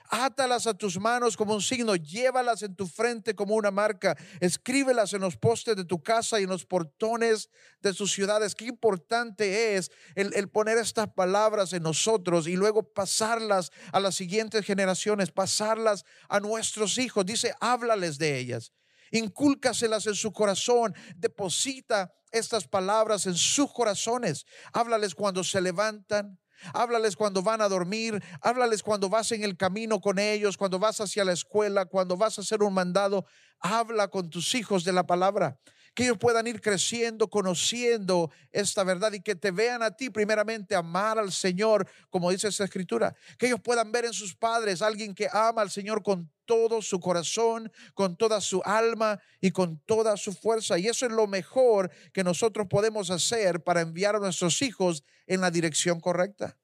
Átalas 0.10 0.66
a 0.66 0.74
tus 0.74 1.00
manos 1.00 1.38
como 1.38 1.54
un 1.54 1.62
signo, 1.62 1.96
llévalas 1.96 2.64
en 2.64 2.76
tu 2.76 2.88
frente 2.88 3.36
como 3.36 3.56
una 3.56 3.70
marca, 3.70 4.16
escríbelas 4.40 5.14
en 5.14 5.22
los 5.22 5.38
postes 5.38 5.76
de 5.76 5.86
tu 5.86 6.02
casa 6.02 6.40
y 6.40 6.44
en 6.44 6.50
los 6.50 6.66
portones 6.66 7.50
de 7.82 7.94
tus 7.94 8.12
ciudades. 8.12 8.56
Qué 8.56 8.66
importante 8.66 9.76
es 9.76 9.92
el, 10.16 10.34
el, 10.34 10.50
poner 10.50 10.80
estas 10.80 11.08
palabras 11.14 11.74
en 11.74 11.84
nosotros 11.84 12.48
y 12.48 12.56
luego 12.56 12.94
pasarlas 12.94 13.72
a 13.92 14.00
las 14.00 14.16
siguientes 14.16 14.66
generaciones, 14.66 15.32
pasarlas 15.32 16.04
a 16.30 16.40
nuestros 16.40 16.98
hijos. 16.98 17.26
Dice, 17.26 17.54
háblales 17.60 18.18
de 18.18 18.40
ellas, 18.40 18.74
incúlcaselas 19.20 20.08
en 20.08 20.16
su 20.16 20.32
corazón, 20.32 20.94
deposita 21.16 22.14
estas 22.32 22.68
palabras 22.68 23.26
en 23.26 23.36
sus 23.36 23.72
corazones. 23.72 24.46
Háblales 24.74 25.16
cuando 25.16 25.44
se 25.44 25.62
levantan. 25.62 26.40
Háblales 26.74 27.16
cuando 27.18 27.44
van 27.44 27.62
a 27.62 27.68
dormir, 27.68 28.24
háblales 28.42 28.82
cuando 28.82 29.10
vas 29.10 29.32
en 29.34 29.44
el 29.44 29.58
camino 29.58 30.00
con 30.00 30.18
ellos, 30.18 30.58
cuando 30.58 30.80
vas 30.80 31.02
hacia 31.02 31.26
la 31.26 31.34
escuela, 31.34 31.86
cuando 31.86 32.16
vas 32.16 32.38
a 32.38 32.42
hacer 32.42 32.64
un 32.64 32.74
mandado. 32.74 33.26
Habla 33.60 34.08
con 34.08 34.30
tus 34.30 34.56
hijos 34.56 34.86
de 34.86 34.94
la 34.94 35.06
palabra, 35.06 35.60
que 35.96 36.04
ellos 36.04 36.18
puedan 36.18 36.46
ir 36.46 36.62
creciendo, 36.62 37.30
conociendo 37.30 38.30
esta 38.52 38.84
verdad 38.84 39.14
y 39.14 39.22
que 39.22 39.34
te 39.36 39.52
vean 39.52 39.82
a 39.82 39.96
ti 39.96 40.10
primeramente 40.10 40.76
amar 40.76 41.18
al 41.18 41.32
Señor, 41.32 41.88
como 42.10 42.30
dice 42.30 42.50
esa 42.50 42.66
escritura, 42.66 43.16
que 43.40 43.48
ellos 43.48 43.62
puedan 43.62 43.92
ver 43.94 44.06
en 44.06 44.14
sus 44.14 44.36
padres 44.36 44.82
alguien 44.82 45.16
que 45.16 45.30
ama 45.32 45.62
al 45.62 45.72
Señor 45.72 46.04
con 46.04 46.30
todo 46.44 46.82
su 46.82 47.00
corazón, 47.00 47.72
con 47.94 48.18
toda 48.18 48.42
su 48.42 48.62
alma 48.66 49.20
y 49.40 49.52
con 49.52 49.80
toda 49.86 50.18
su 50.18 50.34
fuerza. 50.34 50.78
Y 50.78 50.88
eso 50.88 51.06
es 51.06 51.14
lo 51.14 51.28
mejor 51.28 51.90
que 52.14 52.24
nosotros 52.24 52.68
podemos 52.70 53.10
hacer 53.10 53.64
para 53.64 53.82
enviar 53.82 54.18
a 54.18 54.20
nuestros 54.20 54.62
hijos 54.62 55.04
en 55.26 55.42
la 55.42 55.50
dirección 55.50 56.02
correcta. 56.02 56.58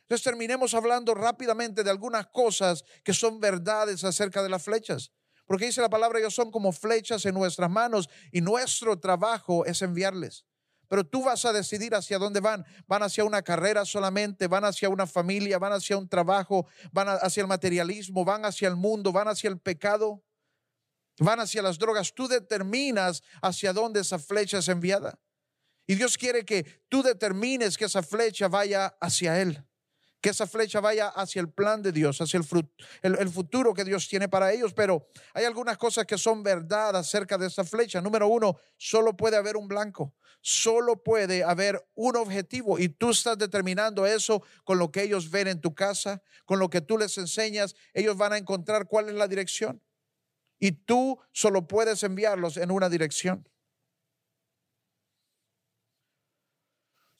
Entonces 0.00 0.24
terminemos 0.24 0.74
hablando 0.74 1.14
rápidamente 1.14 1.84
de 1.84 1.90
algunas 1.90 2.26
cosas 2.26 2.84
que 3.04 3.14
son 3.14 3.40
verdades 3.40 4.02
acerca 4.04 4.42
de 4.42 4.50
las 4.50 4.62
flechas. 4.62 5.12
Porque 5.46 5.66
dice 5.66 5.80
la 5.80 5.90
palabra, 5.90 6.18
ellos 6.18 6.34
son 6.34 6.50
como 6.50 6.72
flechas 6.72 7.24
en 7.26 7.34
nuestras 7.34 7.70
manos 7.70 8.08
y 8.32 8.40
nuestro 8.40 8.98
trabajo 8.98 9.66
es 9.66 9.82
enviarles. 9.82 10.44
Pero 10.88 11.04
tú 11.04 11.24
vas 11.24 11.44
a 11.44 11.52
decidir 11.52 11.94
hacia 11.94 12.18
dónde 12.18 12.40
van. 12.40 12.64
Van 12.86 13.02
hacia 13.02 13.24
una 13.24 13.42
carrera 13.42 13.84
solamente, 13.84 14.46
van 14.46 14.64
hacia 14.64 14.88
una 14.88 15.06
familia, 15.06 15.58
van 15.58 15.72
hacia 15.72 15.96
un 15.96 16.08
trabajo, 16.08 16.66
van 16.92 17.08
hacia 17.08 17.40
el 17.42 17.46
materialismo, 17.46 18.24
van 18.24 18.44
hacia 18.44 18.68
el 18.68 18.76
mundo, 18.76 19.12
van 19.12 19.28
hacia 19.28 19.48
el 19.48 19.58
pecado, 19.58 20.22
van 21.18 21.40
hacia 21.40 21.62
las 21.62 21.78
drogas. 21.78 22.14
Tú 22.14 22.28
determinas 22.28 23.22
hacia 23.42 23.72
dónde 23.72 24.00
esa 24.00 24.18
flecha 24.18 24.58
es 24.58 24.68
enviada. 24.68 25.18
Y 25.86 25.96
Dios 25.96 26.16
quiere 26.16 26.44
que 26.44 26.64
tú 26.88 27.02
determines 27.02 27.76
que 27.76 27.84
esa 27.86 28.02
flecha 28.02 28.48
vaya 28.48 28.96
hacia 29.00 29.40
Él 29.40 29.64
que 30.24 30.30
esa 30.30 30.46
flecha 30.46 30.80
vaya 30.80 31.08
hacia 31.08 31.38
el 31.42 31.50
plan 31.50 31.82
de 31.82 31.92
Dios, 31.92 32.18
hacia 32.18 32.40
el, 32.40 33.18
el, 33.18 33.28
futuro 33.28 33.74
que 33.74 33.84
Dios 33.84 34.08
tiene 34.08 34.26
para 34.26 34.54
ellos. 34.54 34.72
Pero 34.72 35.06
hay 35.34 35.44
algunas 35.44 35.76
cosas 35.76 36.06
que 36.06 36.16
son 36.16 36.42
verdad 36.42 36.96
acerca 36.96 37.36
de 37.36 37.48
esa 37.48 37.62
flecha. 37.62 38.00
Número 38.00 38.26
uno, 38.26 38.56
solo 38.78 39.14
puede 39.14 39.36
haber 39.36 39.58
un 39.58 39.68
blanco, 39.68 40.14
solo 40.40 41.02
puede 41.02 41.44
haber 41.44 41.86
un 41.94 42.16
objetivo 42.16 42.78
y 42.78 42.88
tú 42.88 43.10
estás 43.10 43.36
determinando 43.36 44.06
eso 44.06 44.42
con 44.64 44.78
lo 44.78 44.90
que 44.90 45.02
ellos 45.02 45.30
ven 45.30 45.46
en 45.46 45.60
tu 45.60 45.74
casa, 45.74 46.22
con 46.46 46.58
lo 46.58 46.70
que 46.70 46.80
tú 46.80 46.96
les 46.96 47.18
enseñas. 47.18 47.74
Ellos 47.92 48.16
van 48.16 48.32
a 48.32 48.38
encontrar 48.38 48.86
cuál 48.86 49.10
es 49.10 49.16
la 49.16 49.28
dirección 49.28 49.82
y 50.58 50.72
tú 50.72 51.18
solo 51.32 51.68
puedes 51.68 52.02
enviarlos 52.02 52.56
en 52.56 52.70
una 52.70 52.88
dirección. 52.88 53.46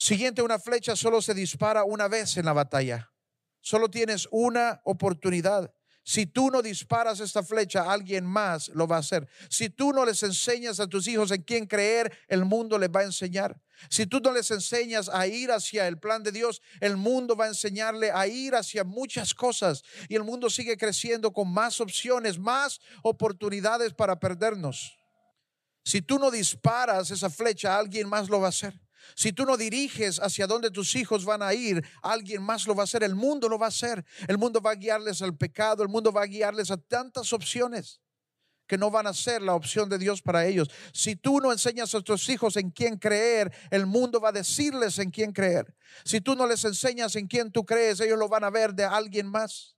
Siguiente, 0.05 0.43
una 0.43 0.59
flecha 0.59 0.95
solo 0.95 1.19
se 1.19 1.33
dispara 1.33 1.83
una 1.83 2.07
vez 2.07 2.37
en 2.37 2.45
la 2.45 2.53
batalla. 2.53 3.11
Solo 3.59 3.89
tienes 3.89 4.27
una 4.29 4.79
oportunidad. 4.85 5.73
Si 6.03 6.27
tú 6.27 6.51
no 6.51 6.61
disparas 6.61 7.19
esta 7.21 7.41
flecha, 7.41 7.91
alguien 7.91 8.23
más 8.23 8.67
lo 8.67 8.87
va 8.87 8.97
a 8.97 8.99
hacer. 8.99 9.27
Si 9.49 9.71
tú 9.71 9.93
no 9.93 10.05
les 10.05 10.21
enseñas 10.21 10.79
a 10.79 10.85
tus 10.85 11.07
hijos 11.07 11.31
en 11.31 11.41
quién 11.41 11.65
creer, 11.65 12.15
el 12.27 12.45
mundo 12.45 12.77
les 12.77 12.91
va 12.91 12.99
a 12.99 13.05
enseñar. 13.05 13.59
Si 13.89 14.05
tú 14.05 14.19
no 14.19 14.31
les 14.31 14.51
enseñas 14.51 15.09
a 15.09 15.25
ir 15.25 15.51
hacia 15.51 15.87
el 15.87 15.97
plan 15.97 16.21
de 16.21 16.31
Dios, 16.31 16.61
el 16.81 16.97
mundo 16.97 17.35
va 17.35 17.45
a 17.45 17.47
enseñarle 17.47 18.11
a 18.11 18.27
ir 18.27 18.53
hacia 18.53 18.83
muchas 18.83 19.33
cosas. 19.33 19.81
Y 20.07 20.13
el 20.13 20.23
mundo 20.23 20.51
sigue 20.51 20.77
creciendo 20.77 21.33
con 21.33 21.51
más 21.51 21.81
opciones, 21.81 22.37
más 22.37 22.79
oportunidades 23.01 23.95
para 23.95 24.19
perdernos. 24.19 24.95
Si 25.83 26.03
tú 26.03 26.19
no 26.19 26.29
disparas 26.29 27.09
esa 27.09 27.31
flecha, 27.31 27.75
alguien 27.75 28.07
más 28.07 28.29
lo 28.29 28.39
va 28.39 28.45
a 28.45 28.49
hacer. 28.49 28.84
Si 29.15 29.31
tú 29.33 29.45
no 29.45 29.57
diriges 29.57 30.19
hacia 30.19 30.47
dónde 30.47 30.71
tus 30.71 30.95
hijos 30.95 31.25
van 31.25 31.43
a 31.43 31.53
ir, 31.53 31.85
alguien 32.01 32.41
más 32.41 32.65
lo 32.67 32.75
va 32.75 32.83
a 32.83 32.85
hacer, 32.85 33.03
el 33.03 33.15
mundo 33.15 33.47
lo 33.47 33.59
va 33.59 33.67
a 33.67 33.69
hacer. 33.69 34.03
El 34.27 34.37
mundo 34.37 34.61
va 34.61 34.71
a 34.71 34.75
guiarles 34.75 35.21
al 35.21 35.37
pecado, 35.37 35.83
el 35.83 35.89
mundo 35.89 36.11
va 36.11 36.23
a 36.23 36.27
guiarles 36.27 36.71
a 36.71 36.77
tantas 36.77 37.31
opciones 37.33 38.01
que 38.67 38.77
no 38.77 38.89
van 38.89 39.07
a 39.07 39.13
ser 39.13 39.41
la 39.41 39.53
opción 39.53 39.89
de 39.89 39.97
Dios 39.97 40.21
para 40.21 40.45
ellos. 40.45 40.69
Si 40.91 41.15
tú 41.15 41.39
no 41.39 41.51
enseñas 41.51 41.93
a 41.93 42.01
tus 42.01 42.27
hijos 42.29 42.57
en 42.57 42.71
quién 42.71 42.97
creer, 42.97 43.53
el 43.69 43.85
mundo 43.85 44.19
va 44.19 44.29
a 44.29 44.31
decirles 44.31 44.97
en 44.99 45.11
quién 45.11 45.31
creer. 45.31 45.75
Si 46.03 46.21
tú 46.21 46.35
no 46.35 46.47
les 46.47 46.63
enseñas 46.65 47.15
en 47.15 47.27
quién 47.27 47.51
tú 47.51 47.65
crees, 47.65 47.99
ellos 47.99 48.17
lo 48.17 48.27
van 48.27 48.43
a 48.43 48.49
ver 48.49 48.73
de 48.73 48.85
alguien 48.85 49.27
más. 49.27 49.75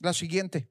La 0.00 0.12
siguiente. 0.12 0.68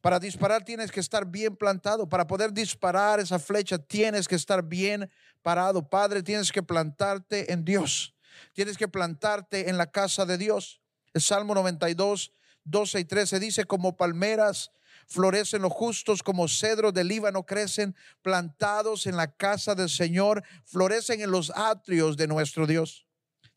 Para 0.00 0.18
disparar 0.18 0.64
tienes 0.64 0.90
que 0.90 1.00
estar 1.00 1.26
bien 1.26 1.56
plantado. 1.56 2.08
Para 2.08 2.26
poder 2.26 2.52
disparar 2.52 3.20
esa 3.20 3.38
flecha 3.38 3.78
tienes 3.78 4.26
que 4.26 4.34
estar 4.34 4.62
bien 4.62 5.10
parado. 5.42 5.88
Padre, 5.88 6.22
tienes 6.22 6.50
que 6.50 6.62
plantarte 6.62 7.52
en 7.52 7.64
Dios. 7.64 8.14
Tienes 8.54 8.78
que 8.78 8.88
plantarte 8.88 9.68
en 9.68 9.76
la 9.76 9.90
casa 9.90 10.24
de 10.24 10.38
Dios. 10.38 10.80
El 11.12 11.20
Salmo 11.20 11.54
92, 11.54 12.32
12 12.64 13.00
y 13.00 13.04
13 13.04 13.40
dice, 13.40 13.64
como 13.64 13.96
palmeras 13.96 14.70
florecen 15.06 15.62
los 15.62 15.72
justos, 15.72 16.22
como 16.22 16.46
cedros 16.48 16.94
del 16.94 17.08
Líbano 17.08 17.44
crecen, 17.44 17.96
plantados 18.22 19.06
en 19.06 19.16
la 19.16 19.34
casa 19.34 19.74
del 19.74 19.90
Señor, 19.90 20.44
florecen 20.64 21.20
en 21.20 21.32
los 21.32 21.52
atrios 21.54 22.16
de 22.16 22.28
nuestro 22.28 22.66
Dios. 22.66 23.06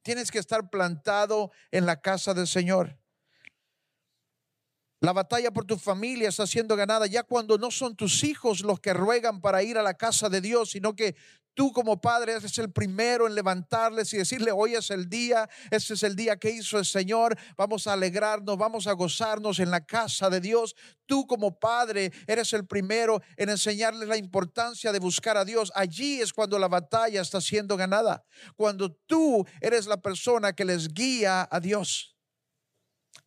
Tienes 0.01 0.31
que 0.31 0.39
estar 0.39 0.69
plantado 0.69 1.51
en 1.71 1.85
la 1.85 2.01
casa 2.01 2.33
del 2.33 2.47
Señor. 2.47 2.97
La 5.03 5.11
batalla 5.11 5.51
por 5.51 5.65
tu 5.65 5.77
familia 5.77 6.29
está 6.29 6.47
siendo 6.47 6.77
ganada 6.77 7.07
ya 7.07 7.23
cuando 7.23 7.57
no 7.57 7.71
son 7.71 7.93
tus 7.93 8.23
hijos 8.23 8.61
los 8.61 8.79
que 8.79 8.93
ruegan 8.93 9.41
para 9.41 9.61
ir 9.61 9.77
a 9.77 9.83
la 9.83 9.95
casa 9.95 10.29
de 10.29 10.39
Dios, 10.39 10.69
sino 10.69 10.95
que 10.95 11.17
tú 11.53 11.73
como 11.73 11.99
padre 11.99 12.31
eres 12.31 12.57
el 12.57 12.71
primero 12.71 13.27
en 13.27 13.35
levantarles 13.35 14.13
y 14.13 14.17
decirle, 14.17 14.53
hoy 14.53 14.75
es 14.75 14.91
el 14.91 15.09
día, 15.09 15.49
este 15.71 15.95
es 15.95 16.03
el 16.03 16.15
día 16.15 16.37
que 16.37 16.51
hizo 16.51 16.79
el 16.79 16.85
Señor, 16.85 17.37
vamos 17.57 17.85
a 17.85 17.91
alegrarnos, 17.91 18.57
vamos 18.57 18.87
a 18.87 18.93
gozarnos 18.93 19.59
en 19.59 19.71
la 19.71 19.85
casa 19.85 20.29
de 20.29 20.39
Dios. 20.39 20.73
Tú 21.05 21.27
como 21.27 21.59
padre 21.59 22.13
eres 22.25 22.53
el 22.53 22.65
primero 22.65 23.21
en 23.35 23.49
enseñarles 23.49 24.07
la 24.07 24.15
importancia 24.15 24.93
de 24.93 24.99
buscar 24.99 25.35
a 25.35 25.43
Dios. 25.43 25.69
Allí 25.75 26.21
es 26.21 26.31
cuando 26.31 26.57
la 26.57 26.69
batalla 26.69 27.21
está 27.21 27.41
siendo 27.41 27.75
ganada, 27.75 28.23
cuando 28.55 28.89
tú 28.89 29.45
eres 29.59 29.85
la 29.85 30.01
persona 30.01 30.53
que 30.53 30.63
les 30.63 30.93
guía 30.93 31.45
a 31.51 31.59
Dios. 31.59 32.12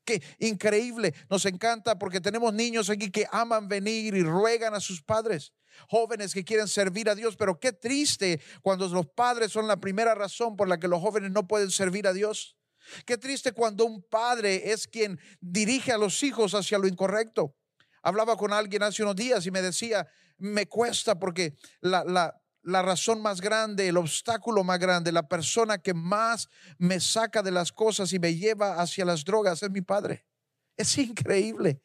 Qué 0.06 0.22
increíble. 0.38 1.12
Nos 1.28 1.44
encanta 1.46 1.98
porque 1.98 2.20
tenemos 2.20 2.54
niños 2.54 2.88
aquí 2.88 3.10
que 3.10 3.26
aman 3.32 3.66
venir 3.66 4.14
y 4.14 4.22
ruegan 4.22 4.72
a 4.72 4.80
sus 4.80 5.02
padres. 5.02 5.52
Jóvenes 5.88 6.32
que 6.32 6.44
quieren 6.44 6.68
servir 6.68 7.10
a 7.10 7.16
Dios, 7.16 7.36
pero 7.36 7.58
qué 7.58 7.72
triste 7.72 8.40
cuando 8.62 8.88
los 8.88 9.08
padres 9.08 9.50
son 9.50 9.66
la 9.66 9.78
primera 9.78 10.14
razón 10.14 10.56
por 10.56 10.68
la 10.68 10.78
que 10.78 10.86
los 10.86 11.02
jóvenes 11.02 11.32
no 11.32 11.48
pueden 11.48 11.72
servir 11.72 12.06
a 12.06 12.12
Dios. 12.12 12.56
Qué 13.04 13.18
triste 13.18 13.50
cuando 13.50 13.84
un 13.84 14.00
padre 14.00 14.70
es 14.70 14.86
quien 14.86 15.18
dirige 15.40 15.90
a 15.90 15.98
los 15.98 16.22
hijos 16.22 16.54
hacia 16.54 16.78
lo 16.78 16.86
incorrecto. 16.86 17.56
Hablaba 18.00 18.36
con 18.36 18.52
alguien 18.52 18.84
hace 18.84 19.02
unos 19.02 19.16
días 19.16 19.44
y 19.44 19.50
me 19.50 19.60
decía, 19.60 20.06
me 20.38 20.66
cuesta 20.66 21.18
porque 21.18 21.56
la, 21.80 22.04
la, 22.04 22.40
la 22.66 22.82
razón 22.82 23.22
más 23.22 23.40
grande, 23.40 23.86
el 23.86 23.96
obstáculo 23.96 24.64
más 24.64 24.80
grande, 24.80 25.12
la 25.12 25.28
persona 25.28 25.78
que 25.78 25.94
más 25.94 26.48
me 26.78 26.98
saca 26.98 27.40
de 27.40 27.52
las 27.52 27.70
cosas 27.70 28.12
y 28.12 28.18
me 28.18 28.34
lleva 28.34 28.80
hacia 28.82 29.04
las 29.04 29.24
drogas 29.24 29.62
es 29.62 29.70
mi 29.70 29.82
padre. 29.82 30.26
Es 30.76 30.98
increíble. 30.98 31.80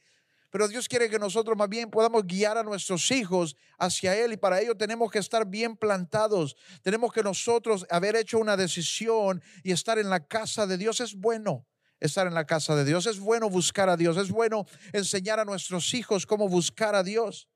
Pero 0.50 0.68
Dios 0.68 0.88
quiere 0.88 1.08
que 1.08 1.20
nosotros 1.20 1.56
más 1.56 1.70
bien 1.70 1.92
podamos 1.92 2.26
guiar 2.26 2.58
a 2.58 2.64
nuestros 2.64 3.12
hijos 3.12 3.56
hacia 3.78 4.18
Él 4.18 4.34
y 4.34 4.38
para 4.38 4.60
ello 4.60 4.76
tenemos 4.76 5.12
que 5.12 5.20
estar 5.20 5.46
bien 5.46 5.78
plantados. 5.78 6.56
Tenemos 6.82 7.14
que 7.14 7.22
nosotros 7.22 7.86
haber 7.92 8.16
hecho 8.16 8.40
una 8.40 8.58
decisión 8.58 9.44
y 9.64 9.74
estar 9.74 10.00
en 10.00 10.10
la 10.10 10.26
casa 10.26 10.66
de 10.66 10.80
Dios 10.80 11.00
es 11.00 11.14
bueno. 11.14 11.68
Estar 12.00 12.26
en 12.26 12.34
la 12.34 12.48
casa 12.48 12.76
de 12.76 12.86
Dios 12.86 13.06
es 13.06 13.20
bueno 13.20 13.52
buscar 13.52 13.88
a 13.88 13.98
Dios, 13.98 14.18
es 14.18 14.32
bueno 14.32 14.66
enseñar 14.94 15.40
a 15.40 15.46
nuestros 15.46 15.94
hijos 15.94 16.26
cómo 16.26 16.50
buscar 16.50 16.96
a 16.96 17.04
Dios. 17.04 17.51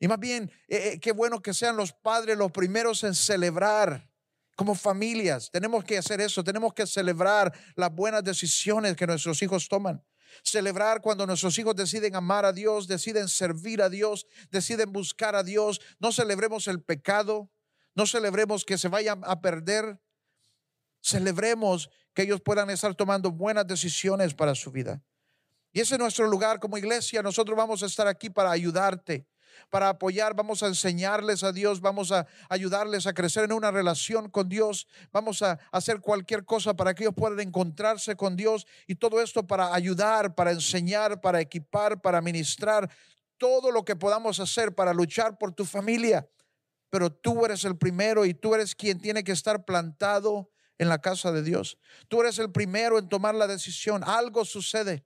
Y 0.00 0.06
más 0.06 0.18
bien, 0.20 0.50
eh, 0.68 0.92
eh, 0.92 1.00
qué 1.00 1.12
bueno 1.12 1.42
que 1.42 1.52
sean 1.52 1.76
los 1.76 1.92
padres 1.92 2.36
los 2.36 2.52
primeros 2.52 3.02
en 3.04 3.14
celebrar 3.14 4.08
como 4.56 4.74
familias. 4.74 5.50
Tenemos 5.50 5.84
que 5.84 5.98
hacer 5.98 6.20
eso, 6.20 6.42
tenemos 6.44 6.72
que 6.72 6.86
celebrar 6.86 7.52
las 7.74 7.92
buenas 7.92 8.22
decisiones 8.22 8.96
que 8.96 9.06
nuestros 9.06 9.42
hijos 9.42 9.68
toman. 9.68 10.04
Celebrar 10.42 11.00
cuando 11.00 11.26
nuestros 11.26 11.58
hijos 11.58 11.74
deciden 11.74 12.14
amar 12.14 12.44
a 12.44 12.52
Dios, 12.52 12.86
deciden 12.86 13.28
servir 13.28 13.82
a 13.82 13.88
Dios, 13.88 14.26
deciden 14.50 14.92
buscar 14.92 15.34
a 15.34 15.42
Dios. 15.42 15.80
No 15.98 16.12
celebremos 16.12 16.68
el 16.68 16.82
pecado, 16.82 17.50
no 17.94 18.06
celebremos 18.06 18.64
que 18.64 18.78
se 18.78 18.88
vayan 18.88 19.22
a 19.24 19.40
perder. 19.40 20.00
Celebremos 21.00 21.90
que 22.14 22.22
ellos 22.22 22.40
puedan 22.40 22.70
estar 22.70 22.94
tomando 22.94 23.30
buenas 23.30 23.66
decisiones 23.66 24.34
para 24.34 24.54
su 24.54 24.70
vida. 24.70 25.02
Y 25.72 25.80
ese 25.80 25.94
es 25.94 26.00
nuestro 26.00 26.28
lugar 26.28 26.60
como 26.60 26.78
iglesia. 26.78 27.22
Nosotros 27.22 27.56
vamos 27.56 27.82
a 27.82 27.86
estar 27.86 28.06
aquí 28.06 28.30
para 28.30 28.50
ayudarte 28.50 29.26
para 29.70 29.88
apoyar, 29.88 30.34
vamos 30.34 30.62
a 30.62 30.66
enseñarles 30.66 31.42
a 31.44 31.52
Dios, 31.52 31.80
vamos 31.80 32.12
a 32.12 32.26
ayudarles 32.48 33.06
a 33.06 33.14
crecer 33.14 33.44
en 33.44 33.52
una 33.52 33.70
relación 33.70 34.30
con 34.30 34.48
Dios, 34.48 34.86
vamos 35.12 35.42
a 35.42 35.58
hacer 35.72 36.00
cualquier 36.00 36.44
cosa 36.44 36.74
para 36.74 36.94
que 36.94 37.04
ellos 37.04 37.14
puedan 37.14 37.40
encontrarse 37.40 38.16
con 38.16 38.36
Dios 38.36 38.66
y 38.86 38.94
todo 38.96 39.20
esto 39.20 39.46
para 39.46 39.74
ayudar, 39.74 40.34
para 40.34 40.52
enseñar, 40.52 41.20
para 41.20 41.40
equipar, 41.40 42.00
para 42.00 42.20
ministrar, 42.20 42.90
todo 43.38 43.70
lo 43.70 43.84
que 43.84 43.96
podamos 43.96 44.40
hacer 44.40 44.74
para 44.74 44.92
luchar 44.92 45.38
por 45.38 45.52
tu 45.52 45.64
familia. 45.64 46.28
Pero 46.90 47.10
tú 47.10 47.44
eres 47.44 47.64
el 47.64 47.76
primero 47.76 48.24
y 48.24 48.34
tú 48.34 48.54
eres 48.54 48.74
quien 48.74 48.98
tiene 48.98 49.24
que 49.24 49.32
estar 49.32 49.64
plantado 49.64 50.50
en 50.78 50.88
la 50.88 51.00
casa 51.00 51.32
de 51.32 51.42
Dios. 51.42 51.78
Tú 52.08 52.20
eres 52.20 52.38
el 52.38 52.50
primero 52.50 52.98
en 52.98 53.08
tomar 53.08 53.34
la 53.34 53.46
decisión. 53.46 54.02
Algo 54.04 54.44
sucede. 54.44 55.04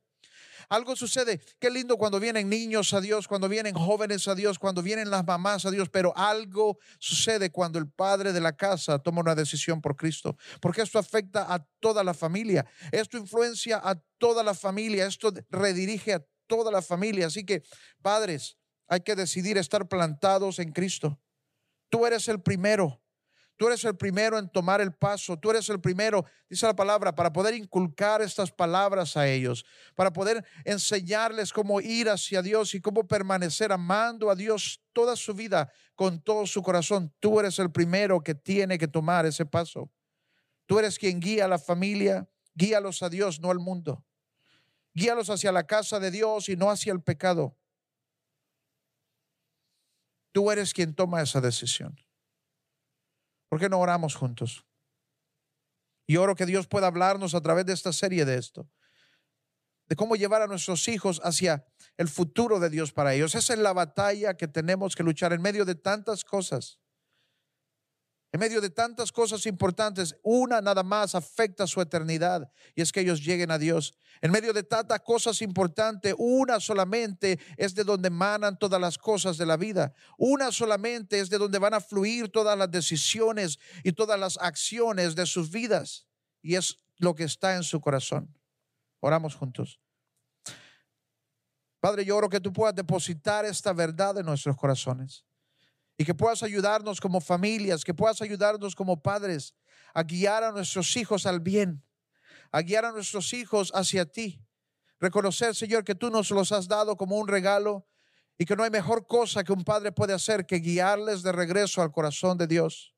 Algo 0.73 0.95
sucede. 0.95 1.39
Qué 1.59 1.69
lindo 1.69 1.97
cuando 1.97 2.19
vienen 2.19 2.49
niños 2.49 2.95
a 2.95 2.99
Dios, 2.99 3.27
cuando 3.27 3.47
vienen 3.47 3.75
jóvenes 3.75 4.27
a 4.27 4.33
Dios, 4.33 4.57
cuando 4.57 4.81
vienen 4.81 5.11
las 5.11 5.23
mamás 5.23 5.67
a 5.67 5.69
Dios, 5.69 5.87
pero 5.89 6.17
algo 6.17 6.79
sucede 6.97 7.51
cuando 7.51 7.77
el 7.77 7.87
padre 7.91 8.33
de 8.33 8.41
la 8.41 8.57
casa 8.57 8.97
toma 8.97 9.21
una 9.21 9.35
decisión 9.35 9.81
por 9.81 9.95
Cristo, 9.95 10.35
porque 10.59 10.81
esto 10.81 10.97
afecta 10.97 11.53
a 11.53 11.63
toda 11.79 12.03
la 12.03 12.15
familia. 12.15 12.65
Esto 12.91 13.19
influencia 13.19 13.79
a 13.83 14.01
toda 14.17 14.41
la 14.41 14.55
familia, 14.55 15.05
esto 15.05 15.31
redirige 15.51 16.15
a 16.15 16.25
toda 16.47 16.71
la 16.71 16.81
familia. 16.81 17.27
Así 17.27 17.45
que, 17.45 17.61
padres, 18.01 18.57
hay 18.87 19.01
que 19.01 19.15
decidir 19.15 19.59
estar 19.59 19.87
plantados 19.87 20.57
en 20.57 20.71
Cristo. 20.71 21.21
Tú 21.89 22.07
eres 22.07 22.27
el 22.27 22.41
primero. 22.41 23.02
Tú 23.55 23.67
eres 23.67 23.83
el 23.85 23.95
primero 23.95 24.39
en 24.39 24.49
tomar 24.49 24.81
el 24.81 24.93
paso. 24.93 25.37
Tú 25.37 25.51
eres 25.51 25.69
el 25.69 25.79
primero, 25.79 26.25
dice 26.49 26.65
la 26.65 26.75
palabra, 26.75 27.13
para 27.13 27.31
poder 27.31 27.53
inculcar 27.53 28.21
estas 28.21 28.51
palabras 28.51 29.15
a 29.15 29.27
ellos, 29.27 29.63
para 29.95 30.11
poder 30.11 30.43
enseñarles 30.65 31.53
cómo 31.53 31.79
ir 31.79 32.09
hacia 32.09 32.41
Dios 32.41 32.73
y 32.73 32.81
cómo 32.81 33.07
permanecer 33.07 33.71
amando 33.71 34.31
a 34.31 34.35
Dios 34.35 34.81
toda 34.91 35.15
su 35.15 35.33
vida 35.33 35.71
con 35.95 36.21
todo 36.21 36.47
su 36.47 36.63
corazón. 36.63 37.13
Tú 37.19 37.39
eres 37.39 37.59
el 37.59 37.71
primero 37.71 38.21
que 38.21 38.33
tiene 38.33 38.77
que 38.77 38.87
tomar 38.87 39.25
ese 39.25 39.45
paso. 39.45 39.91
Tú 40.65 40.79
eres 40.79 40.97
quien 40.97 41.19
guía 41.19 41.45
a 41.45 41.47
la 41.47 41.59
familia, 41.59 42.27
guíalos 42.55 43.03
a 43.03 43.09
Dios, 43.09 43.39
no 43.39 43.51
al 43.51 43.59
mundo. 43.59 44.03
Guíalos 44.95 45.29
hacia 45.29 45.51
la 45.51 45.65
casa 45.65 45.99
de 45.99 46.09
Dios 46.09 46.49
y 46.49 46.55
no 46.55 46.71
hacia 46.71 46.91
el 46.91 47.01
pecado. 47.01 47.55
Tú 50.31 50.49
eres 50.49 50.73
quien 50.73 50.95
toma 50.95 51.21
esa 51.21 51.39
decisión. 51.39 52.02
¿Por 53.53 53.59
qué 53.59 53.69
no 53.69 53.79
oramos 53.79 54.15
juntos? 54.15 54.65
Y 56.07 56.17
oro 56.17 56.33
que 56.33 56.47
Dios 56.47 56.65
pueda 56.65 56.87
hablarnos 56.87 57.35
a 57.35 57.41
través 57.41 57.67
de 57.67 57.73
esta 57.73 57.93
serie 57.93 58.25
de 58.25 58.39
esto, 58.39 58.67
de 59.85 59.95
cómo 59.95 60.15
llevar 60.15 60.41
a 60.41 60.47
nuestros 60.47 60.87
hijos 60.87 61.21
hacia 61.23 61.63
el 61.97 62.09
futuro 62.09 62.59
de 62.59 62.71
Dios 62.71 62.91
para 62.93 63.13
ellos. 63.13 63.35
Esa 63.35 63.53
es 63.53 63.59
la 63.59 63.71
batalla 63.71 64.37
que 64.37 64.47
tenemos 64.47 64.95
que 64.95 65.03
luchar 65.03 65.33
en 65.33 65.43
medio 65.43 65.65
de 65.65 65.75
tantas 65.75 66.23
cosas. 66.23 66.79
En 68.33 68.39
medio 68.39 68.61
de 68.61 68.71
tantas 68.71 69.11
cosas 69.11 69.45
importantes, 69.45 70.15
una 70.23 70.59
nada 70.59 70.81
más 70.81 71.13
afecta 71.13 71.67
su 71.67 71.79
eternidad 71.79 72.51
y 72.73 72.81
es 72.81 72.91
que 72.91 73.01
ellos 73.01 73.23
lleguen 73.23 73.51
a 73.51 73.59
Dios. 73.59 73.93
En 74.21 74.31
medio 74.31 74.53
de 74.53 74.63
tantas 74.63 75.01
cosas 75.01 75.39
importantes, 75.43 76.15
una 76.17 76.59
solamente 76.59 77.39
es 77.57 77.75
de 77.75 77.83
donde 77.83 78.07
emanan 78.07 78.57
todas 78.57 78.81
las 78.81 78.97
cosas 78.97 79.37
de 79.37 79.45
la 79.45 79.55
vida. 79.55 79.93
Una 80.17 80.51
solamente 80.51 81.19
es 81.19 81.29
de 81.29 81.37
donde 81.37 81.59
van 81.59 81.75
a 81.75 81.79
fluir 81.79 82.27
todas 82.29 82.57
las 82.57 82.71
decisiones 82.71 83.59
y 83.83 83.91
todas 83.91 84.19
las 84.19 84.37
acciones 84.37 85.13
de 85.13 85.27
sus 85.27 85.51
vidas. 85.51 86.07
Y 86.41 86.55
es 86.55 86.79
lo 86.97 87.13
que 87.13 87.25
está 87.25 87.55
en 87.55 87.61
su 87.61 87.79
corazón. 87.81 88.35
Oramos 88.99 89.35
juntos. 89.35 89.79
Padre, 91.79 92.03
yo 92.03 92.17
oro 92.17 92.29
que 92.29 92.39
tú 92.39 92.51
puedas 92.51 92.73
depositar 92.73 93.45
esta 93.45 93.73
verdad 93.73 94.17
en 94.17 94.25
nuestros 94.25 94.57
corazones 94.57 95.23
y 95.97 96.05
que 96.05 96.13
puedas 96.13 96.43
ayudarnos 96.43 96.99
como 96.99 97.21
familias, 97.21 97.83
que 97.83 97.93
puedas 97.93 98.21
ayudarnos 98.21 98.75
como 98.75 99.01
padres 99.01 99.53
a 99.93 100.03
guiar 100.03 100.43
a 100.43 100.51
nuestros 100.51 100.95
hijos 100.97 101.25
al 101.25 101.39
bien, 101.39 101.83
a 102.51 102.61
guiar 102.61 102.85
a 102.85 102.91
nuestros 102.91 103.33
hijos 103.33 103.71
hacia 103.75 104.05
ti. 104.05 104.43
Reconocer, 104.99 105.55
Señor, 105.55 105.83
que 105.83 105.95
tú 105.95 106.09
nos 106.09 106.31
los 106.31 106.51
has 106.51 106.67
dado 106.67 106.97
como 106.97 107.17
un 107.17 107.27
regalo 107.27 107.85
y 108.37 108.45
que 108.45 108.55
no 108.55 108.63
hay 108.63 108.71
mejor 108.71 109.05
cosa 109.05 109.43
que 109.43 109.53
un 109.53 109.63
padre 109.63 109.91
puede 109.91 110.13
hacer 110.13 110.45
que 110.45 110.57
guiarles 110.57 111.21
de 111.21 111.31
regreso 111.31 111.81
al 111.81 111.91
corazón 111.91 112.37
de 112.37 112.47
Dios. 112.47 112.93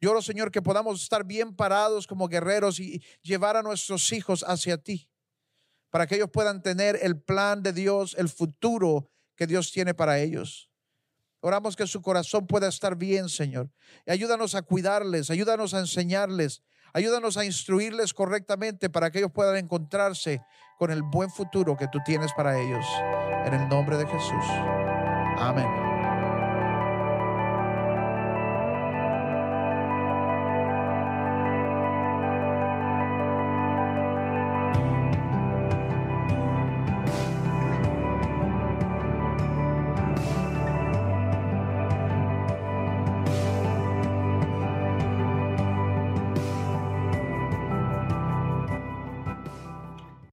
Yo 0.00 0.10
oro, 0.10 0.22
Señor, 0.22 0.50
que 0.50 0.62
podamos 0.62 1.02
estar 1.02 1.24
bien 1.24 1.54
parados 1.54 2.06
como 2.06 2.28
guerreros 2.28 2.80
y 2.80 3.02
llevar 3.22 3.56
a 3.56 3.62
nuestros 3.62 4.12
hijos 4.12 4.44
hacia 4.48 4.78
ti, 4.78 5.08
para 5.90 6.06
que 6.06 6.16
ellos 6.16 6.30
puedan 6.32 6.62
tener 6.62 6.98
el 7.02 7.20
plan 7.20 7.62
de 7.62 7.72
Dios, 7.72 8.16
el 8.18 8.28
futuro 8.28 9.10
que 9.36 9.46
Dios 9.46 9.70
tiene 9.70 9.94
para 9.94 10.18
ellos. 10.18 10.71
Oramos 11.42 11.74
que 11.74 11.88
su 11.88 12.00
corazón 12.00 12.46
pueda 12.46 12.68
estar 12.68 12.96
bien, 12.96 13.28
Señor. 13.28 13.68
Y 14.06 14.12
ayúdanos 14.12 14.54
a 14.54 14.62
cuidarles, 14.62 15.28
ayúdanos 15.28 15.74
a 15.74 15.80
enseñarles, 15.80 16.62
ayúdanos 16.94 17.36
a 17.36 17.44
instruirles 17.44 18.14
correctamente 18.14 18.88
para 18.88 19.10
que 19.10 19.18
ellos 19.18 19.32
puedan 19.32 19.56
encontrarse 19.56 20.40
con 20.78 20.92
el 20.92 21.02
buen 21.02 21.30
futuro 21.30 21.76
que 21.76 21.88
tú 21.88 21.98
tienes 22.04 22.32
para 22.32 22.60
ellos. 22.60 22.86
En 23.44 23.54
el 23.54 23.68
nombre 23.68 23.96
de 23.96 24.06
Jesús. 24.06 24.44
Amén. 25.36 25.91